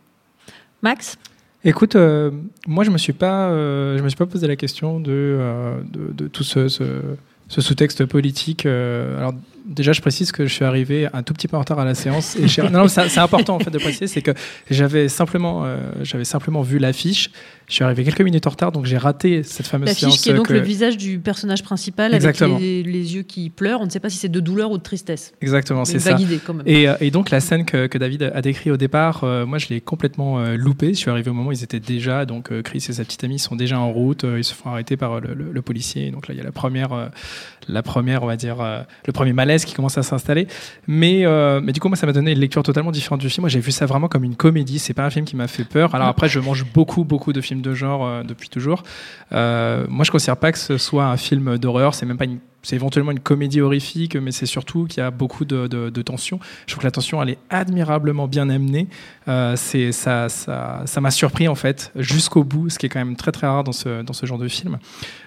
Max? 0.83 1.19
Écoute, 1.65 1.97
euh, 1.97 2.31
moi 2.67 2.85
je 2.85 2.91
me 2.91 2.99
suis 2.99 3.13
pas, 3.13 3.49
euh, 3.49 3.99
je 3.99 4.03
me 4.03 4.09
suis 4.09 4.17
pas 4.17 4.27
posé 4.27 4.47
la 4.47 4.57
question 4.57 5.01
de, 5.01 5.11
euh, 5.13 5.81
de, 5.93 6.29
tout 6.29 6.45
ce, 6.45 6.69
ce, 6.69 6.85
ce 7.49 7.61
sous-texte 7.61 8.05
politique. 8.05 8.67
alors 8.67 9.35
déjà, 9.67 9.93
je 9.93 10.01
précise 10.01 10.33
que 10.33 10.47
je 10.47 10.53
suis 10.53 10.65
arrivé 10.65 11.09
un 11.13 11.23
tout 11.23 11.35
petit 11.35 11.49
peu 11.49 11.57
en 11.57 11.61
retard 11.61 11.79
à 11.79 11.85
la 11.85 11.95
séance. 11.95 12.37
Et 12.37 12.47
non, 12.63 12.71
non, 12.71 12.89
c'est 12.89 13.19
important 13.19 13.57
en 13.57 13.59
fait 13.61 13.71
de 13.71 13.79
préciser, 13.79 14.07
c'est 14.07 14.23
que 14.23 14.33
j'avais 14.71 15.09
simplement, 15.09 15.65
euh, 15.65 15.79
j'avais 16.03 16.25
simplement 16.25 16.63
vu 16.63 16.79
l'affiche. 16.79 17.31
Je 17.69 17.75
suis 17.75 17.83
arrivé 17.85 18.05
quelques 18.05 18.21
minutes 18.21 18.47
en 18.47 18.51
retard, 18.51 18.71
donc 18.71 18.85
j'ai 18.87 18.97
raté 18.97 19.43
cette 19.43 19.67
fameuse 19.67 19.89
séance. 19.91 20.03
L'affiche 20.03 20.21
qui 20.23 20.31
est 20.31 20.35
donc 20.35 20.47
que- 20.49 20.53
le 20.53 20.61
visage 20.61 20.97
du 20.97 21.19
personnage 21.19 21.65
principal 21.65 22.15
Exactement. 22.15 22.55
avec 22.57 22.65
les, 22.65 22.83
les 22.85 23.15
yeux 23.17 23.23
qui 23.23 23.51
pleurent. 23.51 23.81
On 23.81 23.87
ne 23.87 23.91
sait 23.91 23.99
pas 23.99 24.09
si 24.09 24.19
c'est 24.19 24.29
de 24.29 24.39
douleur 24.39 24.71
ou 24.71 24.79
de 24.79 24.83
tristesse. 24.85 25.33
Exactement, 25.43 25.85
c'est 25.85 25.99
ça. 25.99 26.13
idée 26.21 26.39
quand 26.39 26.55
même. 26.55 26.67
Et, 26.67 26.89
euh, 26.89 26.95
et 27.01 27.11
donc 27.11 27.31
la 27.31 27.41
scène 27.41 27.65
que, 27.65 27.89
que 27.89 27.99
David 27.99 28.31
a 28.35 28.41
décrit 28.41 28.71
au 28.71 28.77
départ, 28.77 29.25
euh, 29.25 29.47
moi 29.47 29.59
je 29.59 29.67
l'ai 29.69 29.81
complètement 29.81 30.39
euh, 30.39 30.57
loupé. 30.57 30.91
Je 30.95 30.99
suis 30.99 31.11
arrivé 31.11 31.31
au 31.31 31.35
moment 31.35 31.49
où 31.49 31.53
ils 31.53 31.65
étaient 31.65 31.81
déjà, 31.81 32.25
donc 32.25 32.53
Chris 32.63 32.85
et 32.89 32.93
sa 32.93 33.03
petite 33.05 33.25
amie 33.25 33.41
sont 33.41 33.57
déjà 33.57 33.81
en 33.81 33.91
route. 33.91 34.25
ils 34.37 34.45
se 34.45 34.55
font 34.55 34.71
arrêter 34.71 34.97
par 34.97 35.21
le, 35.21 35.35
le- 35.35 35.51
le 35.53 35.63
policier. 35.63 36.13
Donc 36.13 36.29
là 36.29 36.35
il 36.35 36.39
y 36.39 36.41
a 36.41 36.45
la 36.45 36.53
première, 36.53 37.11
la 37.67 37.83
première, 37.83 38.23
on 38.23 38.27
va 38.27 38.37
dire, 38.37 38.59
le 39.07 39.13
premier 39.13 39.33
malaise 39.33 39.56
qui 39.65 39.75
commence 39.75 39.97
à 39.97 40.03
s'installer. 40.03 40.47
Mais, 40.87 41.25
euh, 41.25 41.61
mais 41.63 41.73
du 41.73 41.81
coup 41.81 41.89
moi 41.89 41.97
ça 41.97 42.07
m'a 42.07 42.13
donné 42.13 42.33
une 42.33 42.39
lecture 42.39 42.63
totalement 42.63 42.91
différente 42.91 43.21
du 43.21 43.31
film. 43.31 43.43
Moi 43.43 43.49
j'ai 43.49 43.61
vu 43.61 43.71
ça 43.71 43.87
vraiment 43.87 44.09
comme 44.09 44.25
une 44.25 44.37
comédie. 44.37 44.79
C'est 44.79 44.95
pas 44.95 45.05
un 45.05 45.11
film 45.11 45.25
qui 45.25 45.37
m'a 45.37 45.49
fait 45.49 45.65
peur. 45.65 45.95
Alors 45.95 46.09
après 46.09 46.29
je 46.29 46.41
mange 46.41 46.67
beaucoup 46.75 47.05
beaucoup 47.05 47.33
de 47.33 47.41
films 47.41 47.63
de 47.63 47.75
genre 47.75 48.07
euh, 48.07 48.23
depuis 48.23 48.49
toujours. 48.49 48.83
Euh, 49.33 49.87
moi 49.89 50.05
je 50.05 50.11
considère 50.11 50.37
pas 50.37 50.53
que 50.53 50.59
ce 50.59 50.77
soit 50.77 51.07
un 51.07 51.17
film 51.17 51.59
d'horreur. 51.59 51.95
C'est 51.95 52.07
même 52.07 52.19
pas 52.19 52.25
une 52.25 52.39
c'est 52.67 52.75
éventuellement 52.75 53.13
une 53.13 53.21
comédie 53.21 53.61
horrifique, 53.61 54.17
mais 54.17 54.33
c'est 54.33 54.45
surtout 54.47 54.87
qu'il 54.87 54.99
y 54.99 55.07
a 55.07 55.13
beaucoup 55.13 55.45
de, 55.45 55.69
de, 55.69 55.89
de 55.89 56.03
tension. 56.03 56.41
Je 56.67 56.73
trouve 56.73 56.81
que 56.83 56.87
la 56.87 56.91
tension, 56.91 57.23
elle 57.23 57.31
est 57.31 57.39
admirablement 57.49 58.27
bien 58.27 58.51
amenée. 58.51 58.89
Euh, 59.29 59.55
c'est 59.57 59.93
ça, 59.93 60.29
ça, 60.29 60.83
ça 60.85 61.01
m'a 61.01 61.13
surpris 61.13 61.47
en 61.47 61.55
fait 61.55 61.93
jusqu'au 61.95 62.43
bout, 62.43 62.69
ce 62.69 62.79
qui 62.81 62.87
est 62.87 62.89
quand 62.89 62.99
même 62.99 63.15
très 63.15 63.31
très 63.31 63.47
rare 63.47 63.63
dans 63.63 63.71
ce 63.73 64.03
dans 64.03 64.13
ce 64.13 64.27
genre 64.27 64.39
de 64.39 64.49
film. 64.49 64.79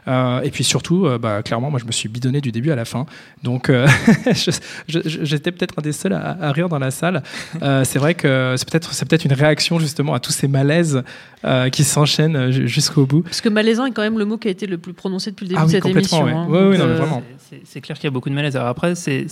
Euh, 0.10 0.42
et 0.42 0.50
puis 0.52 0.64
surtout, 0.66 1.06
euh, 1.06 1.18
bah, 1.18 1.42
clairement, 1.44 1.70
moi 1.72 1.80
je 1.80 1.86
me 1.86 1.92
suis 1.94 2.10
bidonné 2.10 2.42
du 2.42 2.52
début 2.52 2.72
à 2.72 2.76
la 2.76 2.84
fin. 2.86 3.06
Donc 3.44 3.72
j'étais 4.88 5.52
peut-être 5.52 5.76
un 5.78 5.82
des 5.82 5.92
seuls 5.92 6.14
à, 6.14 6.38
à 6.42 6.52
rire 6.52 6.70
dans 6.70 6.80
la 6.80 6.92
salle. 6.92 7.24
C'est 7.62 8.00
vrai 8.00 8.16
que 8.16 8.56
c'est 8.58 8.70
peut-être 8.70 8.94
c'est 8.94 9.08
peut-être 9.08 9.26
une 9.26 9.34
réaction 9.34 9.80
justement 9.80 10.14
à 10.14 10.20
tous 10.20 10.32
ces 10.32 10.48
malaises 10.48 11.04
qui 11.72 11.84
s'enchaînent 11.84 12.52
ju- 12.52 12.68
jusqu'au 12.68 13.06
bout. 13.06 13.22
Parce 13.22 13.42
que 13.42 13.50
malaisant 13.50 13.86
est 13.86 13.92
quand 13.92 14.02
même 14.02 14.20
le 14.20 14.26
mot 14.26 14.38
qui 14.38 14.48
a 14.48 14.52
été 14.52 14.66
le 14.68 14.78
plus 14.78 14.94
prononcé 14.94 15.32
depuis 15.32 15.46
le 15.46 15.50
début 15.50 15.62
Ah 15.62 15.66
de 15.66 15.68
oui, 15.68 15.74
cette 15.74 15.86
émission. 15.86 16.24
ouais. 16.24 16.32
hein. 16.32 16.48
Ouais, 16.50 16.68
ouais, 16.70 16.78
non, 16.78 16.88
mais 16.88 16.94
vraiment. 16.96 17.24
C'est- 17.64 17.82
clair 17.82 17.98
qu'il 17.98 18.06
y 18.06 18.08
a 18.08 18.12
beaucoup 18.12 18.30
de 18.30 18.36
malaise. 18.36 18.56
Alors 18.56 18.68
après, 18.70 18.96
c'est 18.96 19.26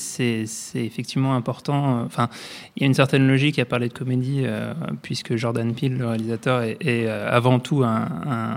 effectivement 0.76 1.36
important. 1.36 2.00
euh, 2.00 2.04
Enfin, 2.06 2.30
il 2.76 2.82
y 2.82 2.84
a 2.84 2.88
une 2.88 2.94
certaine 2.94 3.28
logique 3.28 3.60
à 3.60 3.66
parler 3.66 3.88
de 3.90 3.94
comédie, 3.94 4.42
euh, 4.44 4.74
puisque 5.02 5.36
Jordan 5.36 5.74
Peele, 5.74 5.98
le 5.98 6.08
réalisateur, 6.08 6.62
est, 6.62 6.78
est, 6.82 7.06
euh, 7.08 7.30
avant 7.30 7.60
tout 7.60 7.84
un, 7.84 8.08
un 8.28 8.56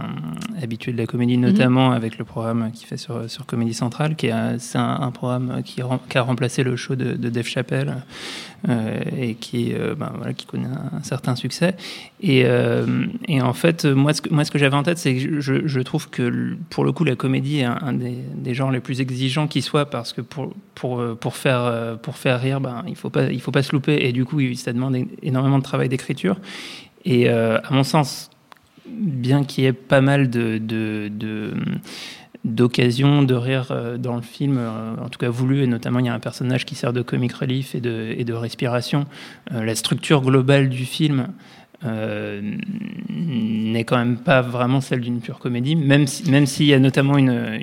habitué 0.62 0.92
de 0.92 0.99
la 0.99 1.06
comédie, 1.06 1.37
Mhm. 1.37 1.42
notamment 1.47 1.92
avec 1.92 2.18
le 2.18 2.25
programme 2.25 2.70
qu'il 2.73 2.87
fait 2.87 2.97
sur, 2.97 3.28
sur 3.30 3.47
Comédie 3.47 3.75
Centrale, 3.75 4.16
qui 4.16 4.26
est 4.26 4.32
un- 4.32 4.59
c'est 4.59 4.78
un, 4.78 5.00
un 5.00 5.11
programme 5.11 5.62
qui, 5.64 5.82
rem- 5.82 5.99
qui 6.09 6.18
a 6.18 6.23
remplacé 6.23 6.62
le 6.62 6.76
show 6.76 6.94
de, 6.97 7.12
de 7.14 7.28
Dave 7.30 7.47
Chappelle 7.47 7.97
euh, 8.68 9.00
et 9.16 9.35
qui, 9.37 9.73
euh, 9.73 9.94
ben, 9.94 10.12
voilà, 10.16 10.32
qui 10.35 10.44
connaît 10.47 10.66
un, 10.66 10.99
un 10.99 11.02
certain 11.02 11.35
succès. 11.37 11.75
Et, 12.23 12.44
et 13.28 13.40
en 13.40 13.52
fait, 13.54 13.85
moi, 13.87 14.12
ce 14.12 14.20
que, 14.20 14.28
moi, 14.32 14.44
ce 14.44 14.50
que 14.50 14.59
j'avais 14.59 14.76
en 14.76 14.82
tête, 14.82 14.99
c'est 14.99 15.14
que 15.16 15.40
je, 15.40 15.66
je 15.66 15.80
trouve 15.80 16.11
que 16.11 16.56
pour 16.68 16.85
le 16.85 16.92
coup, 16.92 17.04
la 17.04 17.16
comédie 17.16 17.61
est 17.61 17.64
un, 17.64 17.78
un 17.80 17.92
des, 17.94 18.18
des 18.37 18.52
genres 18.54 18.70
les 18.70 18.80
plus 18.80 19.00
exigeants 19.00 19.19
qui 19.48 19.62
soit, 19.62 19.86
parce 19.86 20.12
que 20.12 20.20
pour, 20.20 20.54
pour, 20.74 21.00
euh, 21.00 21.14
pour, 21.14 21.36
faire, 21.36 21.60
euh, 21.64 21.96
pour 21.96 22.16
faire 22.16 22.40
rire, 22.40 22.60
ben, 22.60 22.82
il 22.86 22.92
ne 22.92 22.96
faut, 22.96 23.10
pas- 23.10 23.28
faut 23.40 23.50
pas 23.50 23.62
se 23.62 23.72
louper. 23.72 23.98
Et 24.06 24.12
du 24.12 24.24
coup, 24.24 24.40
ça 24.54 24.72
demande 24.72 24.96
énormément 25.22 25.58
de 25.58 25.64
travail 25.64 25.88
d'écriture. 25.88 26.36
Et 27.04 27.28
euh, 27.28 27.58
à 27.62 27.72
mon 27.72 27.84
sens, 27.84 28.30
bien 28.86 29.44
qu'il 29.44 29.64
y 29.64 29.66
ait 29.66 29.72
pas 29.72 30.00
mal 30.00 30.30
de. 30.30 30.58
de, 30.58 31.10
de 31.12 31.52
d'occasions 32.42 33.22
de 33.22 33.34
rire 33.34 33.70
dans 33.98 34.16
le 34.16 34.22
film, 34.22 34.58
en 34.58 35.10
tout 35.10 35.18
cas 35.18 35.28
voulu, 35.28 35.62
et 35.62 35.66
notamment 35.66 35.98
il 35.98 36.06
y 36.06 36.08
a 36.08 36.14
un 36.14 36.20
personnage 36.20 36.64
qui 36.64 36.74
sert 36.74 36.94
de 36.94 37.02
comic 37.02 37.34
relief 37.34 37.74
et 37.74 37.82
de, 37.82 38.14
et 38.16 38.24
de 38.24 38.32
respiration. 38.32 39.04
La 39.50 39.74
structure 39.74 40.22
globale 40.22 40.70
du 40.70 40.86
film 40.86 41.28
n'est 41.84 43.84
quand 43.84 43.98
même 43.98 44.16
pas 44.16 44.40
vraiment 44.40 44.80
celle 44.80 45.02
d'une 45.02 45.20
pure 45.20 45.38
comédie, 45.38 45.76
même 45.76 46.06
si- 46.06 46.30
même 46.30 46.46
s'il 46.46 46.64
y 46.64 46.72
a 46.72 46.78
notamment 46.78 47.18
une, 47.18 47.60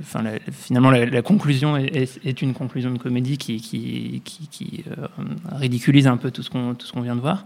enfin, 0.00 0.22
la- 0.22 0.38
finalement, 0.52 0.90
la, 0.90 1.22
conclusion 1.22 1.76
est, 1.76 2.42
une 2.42 2.54
conclusion 2.54 2.90
de 2.90 2.98
comédie 2.98 3.38
qui, 3.38 4.84
euh, 4.88 5.06
ridiculise 5.52 6.06
un 6.06 6.16
peu 6.16 6.30
tout 6.30 6.42
ce 6.42 6.50
qu'on 6.50 7.00
vient 7.00 7.16
de 7.16 7.20
voir. 7.20 7.44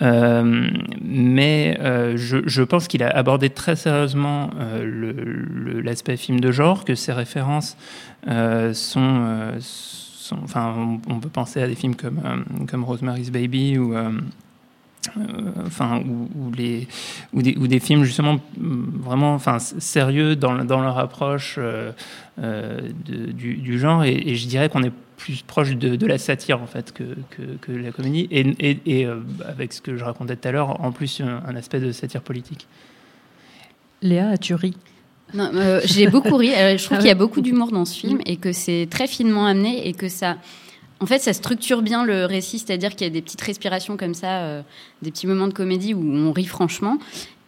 Euh, 0.00 0.70
mais 1.02 1.78
euh, 1.80 2.16
je, 2.16 2.62
pense 2.62 2.88
qu'il 2.88 3.02
a 3.02 3.10
abordé 3.10 3.50
très 3.50 3.76
sérieusement 3.76 4.50
euh, 4.58 5.82
l'aspect 5.82 6.16
film 6.16 6.40
de 6.40 6.50
genre, 6.52 6.84
que 6.84 6.94
ses 6.94 7.12
références 7.12 7.76
euh, 8.28 8.72
sont, 8.72 9.00
euh, 9.00 9.58
enfin, 10.42 10.98
on, 11.08 11.20
peut 11.20 11.28
penser 11.28 11.60
à 11.60 11.68
des 11.68 11.74
films 11.74 11.96
comme 11.96 12.20
euh, 12.24 12.64
comme 12.66 12.84
Rosemary's 12.84 13.30
Baby 13.30 13.78
ou 13.78 13.94
euh, 13.94 14.10
euh, 14.10 14.20
enfin 15.66 16.00
ou, 16.06 16.28
ou 16.36 16.52
les 16.52 16.86
ou 17.32 17.42
des, 17.42 17.56
ou 17.56 17.66
des 17.66 17.80
films 17.80 18.04
justement 18.04 18.38
vraiment 18.56 19.34
enfin 19.34 19.58
sérieux 19.58 20.36
dans, 20.36 20.64
dans 20.64 20.80
leur 20.80 20.98
approche 20.98 21.56
euh, 21.58 21.92
euh, 22.40 22.80
de- 23.04 23.32
du, 23.32 23.56
du 23.56 23.78
genre. 23.78 24.04
Et, 24.04 24.12
et 24.14 24.36
je 24.36 24.46
dirais 24.46 24.68
qu'on 24.68 24.82
est 24.82 24.92
plus 25.16 25.42
proche 25.42 25.76
de, 25.76 25.96
de 25.96 26.06
la 26.06 26.18
satire 26.18 26.60
en 26.62 26.66
fait 26.66 26.92
que, 26.92 27.02
que, 27.30 27.42
que 27.60 27.72
la 27.72 27.92
comédie. 27.92 28.28
Et, 28.30 28.40
et, 28.58 28.78
et, 28.86 29.06
euh, 29.06 29.20
avec 29.46 29.72
ce 29.72 29.80
que 29.80 29.96
je 29.96 30.04
racontais 30.04 30.36
tout 30.36 30.48
à 30.48 30.52
l'heure 30.52 30.80
en 30.80 30.92
plus 30.92 31.20
un, 31.20 31.42
un 31.46 31.56
aspect 31.56 31.80
de 31.80 31.92
satire 31.92 32.22
politique. 32.22 32.66
Léa, 34.02 34.30
as-tu 34.30 34.54
ri? 34.54 34.74
Non, 35.34 35.50
euh, 35.54 35.80
j'ai 35.84 36.08
beaucoup 36.08 36.36
ri. 36.36 36.50
Euh, 36.54 36.76
je 36.76 36.84
trouve 36.84 36.98
Ah 36.98 37.00
qu'il 37.00 37.08
y 37.08 37.12
a 37.12 37.14
beaucoup 37.14 37.40
d'humour 37.40 37.70
dans 37.72 37.84
ce 37.84 37.98
film 37.98 38.18
et 38.26 38.36
que 38.36 38.52
c'est 38.52 38.86
très 38.90 39.06
finement 39.06 39.46
amené 39.46 39.88
et 39.88 39.94
que 39.94 40.08
ça, 40.08 40.36
en 41.02 41.06
fait, 41.06 41.18
ça 41.18 41.32
structure 41.32 41.82
bien 41.82 42.04
le 42.04 42.24
récit, 42.24 42.58
c'est-à-dire 42.60 42.90
qu'il 42.90 43.06
y 43.06 43.10
a 43.10 43.12
des 43.12 43.20
petites 43.22 43.40
respirations 43.42 43.96
comme 43.96 44.14
ça, 44.14 44.42
euh, 44.42 44.62
des 45.02 45.10
petits 45.10 45.26
moments 45.26 45.48
de 45.48 45.52
comédie 45.52 45.92
où 45.94 46.02
on 46.02 46.32
rit 46.32 46.46
franchement 46.46 46.98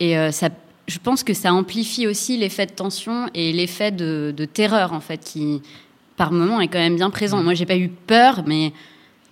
et 0.00 0.18
euh, 0.18 0.30
ça. 0.32 0.48
Je 0.86 0.98
pense 0.98 1.24
que 1.24 1.32
ça 1.32 1.54
amplifie 1.54 2.06
aussi 2.06 2.36
l'effet 2.36 2.66
de 2.66 2.72
tension 2.72 3.30
et 3.32 3.54
l'effet 3.54 3.90
de, 3.90 4.34
de 4.36 4.44
terreur 4.44 4.92
en 4.92 5.00
fait 5.00 5.16
qui, 5.24 5.62
par 6.18 6.30
moment, 6.30 6.60
est 6.60 6.68
quand 6.68 6.78
même 6.78 6.96
bien 6.96 7.08
présent. 7.08 7.42
Moi, 7.42 7.54
j'ai 7.54 7.64
pas 7.64 7.78
eu 7.78 7.88
peur, 7.88 8.42
mais 8.46 8.72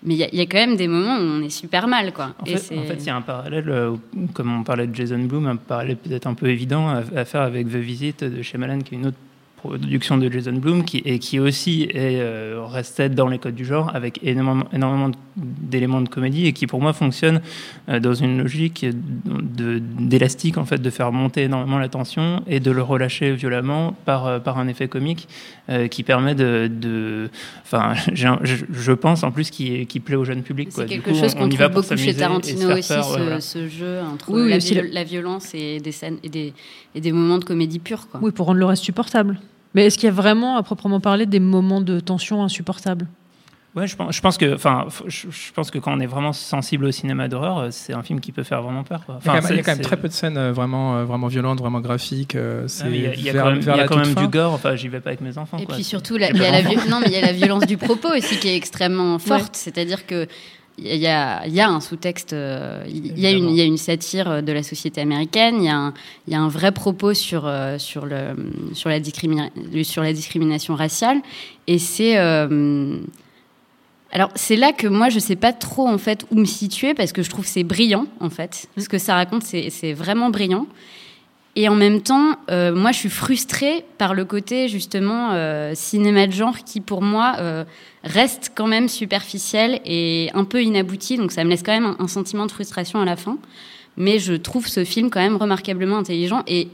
mais 0.05 0.15
il 0.15 0.17
y, 0.17 0.25
a- 0.25 0.29
il 0.33 0.39
y 0.39 0.41
a 0.41 0.47
quand 0.47 0.57
même 0.59 0.77
des 0.77 0.89
moments 0.89 1.15
où 1.17 1.21
on 1.21 1.43
est 1.43 1.51
super 1.51 1.87
mal, 1.89 2.13
quoi. 2.15 2.35
En 2.41 2.45
Et 2.47 2.53
fait, 2.53 2.57
c'est- 2.59 2.79
en 2.79 2.83
fait, 2.85 2.95
il 2.95 3.05
y 3.07 3.11
a 3.11 3.15
un 3.17 3.21
parallèle, 3.21 3.69
euh, 3.69 3.95
comme 4.33 4.51
on 4.61 4.63
parlait 4.65 4.87
de 4.87 4.95
Jason 4.97 5.19
Blum, 5.19 5.47
un 5.47 5.57
parallèle 5.57 5.97
peut-être 5.99 6.27
un 6.27 6.35
peu 6.35 6.49
évident 6.49 6.89
à, 6.89 7.03
à 7.15 7.25
faire 7.27 7.43
avec 7.43 7.67
The 7.69 7.77
Visit 7.77 8.25
de 8.25 8.41
Shyamalan, 8.43 8.81
qui 8.81 8.95
est 8.95 8.99
une 8.99 9.07
autre 9.09 9.19
production 9.63 10.19
de 10.19 10.31
Jason 10.31 10.53
Blum, 10.55 10.85
qui, 10.85 10.99
et 11.05 11.19
qui 11.19 11.39
aussi 11.39 11.85
est, 11.85 12.21
euh, 12.21 12.63
restait 12.67 13.09
dans 13.09 13.29
les 13.29 13.39
codes 13.39 13.55
du 13.55 13.65
genre, 13.65 13.91
avec 13.95 14.19
énormément, 14.23 15.11
d'éléments 15.37 16.01
de 16.01 16.09
comédie, 16.09 16.47
et 16.47 16.53
qui 16.53 16.67
pour 16.67 16.81
moi 16.81 16.93
fonctionne 16.93 17.41
euh, 17.89 18.01
dans 18.01 18.15
une 18.15 18.39
logique 18.43 18.85
d'élastique, 19.65 20.59
en 20.59 20.65
fait, 20.65 20.79
de 20.81 20.91
faire 20.91 21.13
monter 21.13 21.43
énormément 21.43 21.79
la 21.79 21.89
tension 21.89 22.43
et 22.47 22.61
de 22.61 22.71
le 22.71 22.83
relâcher 22.83 23.33
violemment 23.33 23.95
par, 24.05 24.27
euh, 24.27 24.39
par 24.39 24.59
un 24.59 24.69
effet 24.69 24.89
comique 24.89 25.29
euh, 25.69 25.89
qui 25.89 26.03
permet 26.03 26.35
de... 26.35 26.69
de- 26.73 27.31
Enfin, 27.65 27.95
je, 28.13 28.27
je 28.71 28.93
pense 28.93 29.23
en 29.23 29.31
plus 29.31 29.51
qu'il 29.51 29.87
qu'il 29.87 30.03
plaît 30.03 30.17
au 30.17 30.25
jeune 30.25 30.43
public. 30.43 30.71
quoi. 30.71 30.85
C'est 30.85 30.89
Du 30.89 31.01
quelque 31.01 31.11
coup, 31.11 31.17
chose 31.19 31.35
on- 31.37 31.41
qu'on 31.45 31.49
trouve 31.49 31.69
beaucoup 31.71 31.97
chez 31.97 32.15
Tarantino 32.15 32.71
aussi, 32.77 32.89
peur, 32.89 33.05
ce, 33.05 33.13
ouais, 33.15 33.21
voilà. 33.23 33.41
ce 33.41 33.69
jeu 33.69 34.01
entre 34.01 34.31
Oui, 34.33 34.43
oui, 34.43 34.51
la, 34.51 34.57
aussi 34.57 34.75
viol- 34.75 34.87
la- 34.89 34.93
la 35.01 35.05
violence 35.05 35.55
et 35.55 35.79
des 35.81 35.93
scènes 35.93 36.19
et 36.23 36.29
des, 36.29 36.53
et 36.95 37.01
des 37.01 37.13
moments 37.13 37.39
de 37.39 37.45
comédie 37.45 37.79
pure. 37.79 38.09
Quoi. 38.11 38.21
Oui, 38.23 38.31
pour 38.33 38.47
rendre 38.47 38.59
le 38.59 38.67
reste 38.67 38.83
supportable. 38.85 39.39
Mais 39.75 39.87
est-ce 39.87 39.97
qu'il 39.97 40.07
y 40.07 40.13
a 40.13 40.15
vraiment, 40.15 40.57
à 40.57 40.63
proprement 40.63 41.01
parler, 41.01 41.27
des 41.27 41.41
moments 41.41 41.81
de 41.81 42.01
tension 42.01 42.43
insupportables? 42.43 43.07
Ouais, 43.75 43.87
je 43.87 43.97
pense, 43.97 44.15
je 44.15 44.21
pense 44.21 44.37
que, 44.37 44.55
enfin, 44.55 44.87
je, 45.07 45.27
pense 45.55 45.71
que 45.71 45.79
quand 45.79 45.97
on 45.97 46.01
est 46.01 46.07
vraiment 46.07 46.35
sensible 46.35 46.85
au 46.85 46.91
cinéma 46.91 47.27
d'horreur, 47.29 47.59
euh, 47.59 47.69
c'est 47.71 47.95
un 47.95 48.03
film 48.03 48.21
qui 48.21 48.31
peut 48.31 48.43
faire 48.43 48.61
vraiment 48.61 48.85
peur. 48.85 49.03
quoi. 49.07 49.19
Il 49.23 49.27
y 49.27 49.31
a 49.31 49.33
quand 49.33 49.33
même, 49.33 49.43
c'est- 49.45 49.55
il 49.55 49.57
y 49.57 49.61
a 49.61 49.63
quand 49.63 49.71
même 49.71 49.77
c'est- 49.79 49.83
très 49.85 49.97
peu 49.97 50.09
de 50.09 50.13
scènes 50.13 50.37
euh, 50.37 50.53
vraiment, 50.53 50.97
euh, 50.97 51.05
vraiment 51.07 51.29
violentes, 51.29 51.59
vraiment 51.59 51.81
graphiques. 51.81 52.37
Ah, 52.37 52.67
Il 52.87 52.97
y 53.01 53.07
a, 53.07 53.15
il 53.15 53.23
y 53.23 53.31
a 53.31 53.33
vers- 53.33 53.45
quand 53.45 53.51
même, 53.53 53.61
vers 53.61 53.75
il 53.75 53.79
y 53.79 53.81
a 53.81 53.83
la 53.85 53.89
quand 53.89 53.95
toute 53.97 54.05
même 54.09 54.15
fin. 54.15 54.21
du 54.25 54.29
gore. 54.29 54.53
Enfin, 54.53 54.77
j'y 54.77 54.89
vais 54.89 55.01
pas 55.01 55.09
avec 55.09 55.23
mes 55.23 55.39
enfants. 55.39 55.57
Et 55.57 55.65
quoi. 55.65 55.75
puis 55.75 55.85
surtout, 55.85 56.17
il 56.17 56.21
y, 56.21 56.25
a 56.27 56.33
la 56.51 56.63
non, 56.87 57.01
mais 57.01 57.07
il 57.07 57.13
y 57.13 57.17
a 57.17 57.23
la 57.23 57.33
violence 57.33 57.67
du 57.67 57.79
propos 57.79 58.11
aussi 58.15 58.39
qui 58.39 58.49
est 58.49 58.57
extrêmement 58.57 59.19
forte. 59.19 59.57
C'est-à-dire 59.57 60.05
que 60.07 60.27
il 60.85 60.97
y 61.01 61.07
a, 61.07 61.47
il 61.47 61.55
y 61.55 61.61
a 61.61 61.69
un 61.69 61.81
sous-texte, 61.81 62.33
euh, 62.33 62.85
il 62.89 63.19
y, 63.19 63.27
a 63.27 63.31
une, 63.31 63.49
il 63.51 63.57
y 63.57 63.61
a 63.61 63.65
une 63.65 63.77
satire 63.77 64.31
euh, 64.31 64.41
de 64.43 64.53
la 64.53 64.63
société 64.63 65.01
américaine, 65.01 65.57
il 65.59 65.65
y 65.65 65.69
a 65.69 65.77
un, 65.77 65.95
il 66.27 66.33
y 66.33 66.37
a 66.37 66.41
un 66.41 66.49
vrai 66.49 66.73
propos 66.73 67.15
sur, 67.15 67.47
euh, 67.47 67.79
sur, 67.79 68.07
le, 68.07 68.35
sur, 68.75 68.89
la 68.89 69.01
discrimina- 69.01 69.51
sur 69.85 70.03
la 70.03 70.13
discrimination 70.13 70.75
raciale. 70.75 71.19
Et 71.67 71.79
c'est. 71.79 72.19
euh, 72.19 72.99
alors 74.15 74.31
c'est 74.35 74.57
là 74.57 74.73
que 74.73 74.87
moi 74.87 75.09
je 75.09 75.19
sais 75.19 75.37
pas 75.37 75.55
trop 75.55 75.89
en 75.89 75.97
fait 75.97 76.27
où 76.31 76.35
me 76.39 76.45
situer 76.45 76.93
parce 76.93 77.13
que 77.13 77.23
je 77.23 77.31
trouve 77.31 77.45
que 77.47 77.51
c'est 77.51 77.65
brillant 77.65 78.07
en 78.21 78.29
fait. 78.29 78.67
Ce 78.77 78.89
que 78.89 78.99
ça 78.99 79.15
raconte 79.15 79.43
c'est 79.43 79.93
vraiment 79.95 80.29
brillant. 80.29 80.67
Et 81.55 81.69
en 81.69 81.75
même 81.75 82.01
temps, 82.01 82.37
euh, 82.51 82.75
moi, 82.75 82.93
je 82.93 82.99
suis 82.99 83.11
frustrée 83.11 83.85
par 83.99 84.15
le 84.15 84.25
côté 84.25 84.69
justement 84.69 85.33
euh, 85.33 85.73
cinéma 85.75 86.27
de 86.27 86.33
genre 86.33 86.59
qui, 86.65 86.81
pour 86.81 87.03
moi, 87.03 87.35
euh, 87.39 87.65
reste 88.05 88.53
quand 88.55 88.67
même 88.67 88.89
superficiel 88.89 89.81
et 89.85 90.31
un 90.33 90.45
peu 90.45 90.63
inabouti. 90.63 91.19
Donc, 91.19 91.31
ça 91.31 91.45
me 91.45 91.51
laisse 91.51 91.63
quand 91.63 91.79
même 91.79 91.95
un, 91.99 92.09
sentiment 92.09 92.47
de 92.47 92.53
frustration 92.53 93.01
à 93.03 93.05
la 93.05 93.17
fin. 93.17 93.37
Mais 93.99 94.19
je 94.19 94.33
trouve 94.33 94.67
ce 94.67 94.85
film 94.85 95.11
quand 95.11 95.21
même 95.21 95.37
remarquablement 95.37 95.99
intelligent 95.99 96.43
et 96.47 96.69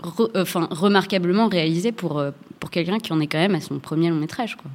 re- 0.00 0.30
euh, 0.36 0.42
enfin 0.42 0.68
remarquablement 0.70 1.48
réalisé 1.48 1.90
pour 1.90 2.18
euh, 2.18 2.30
pour 2.60 2.70
quelqu'un 2.70 2.98
qui 2.98 3.12
en 3.12 3.20
est 3.20 3.26
quand 3.26 3.38
même 3.38 3.56
à 3.56 3.60
son 3.60 3.80
premier 3.80 4.10
long 4.10 4.16
métrage. 4.16 4.54
Quoi. 4.56 4.70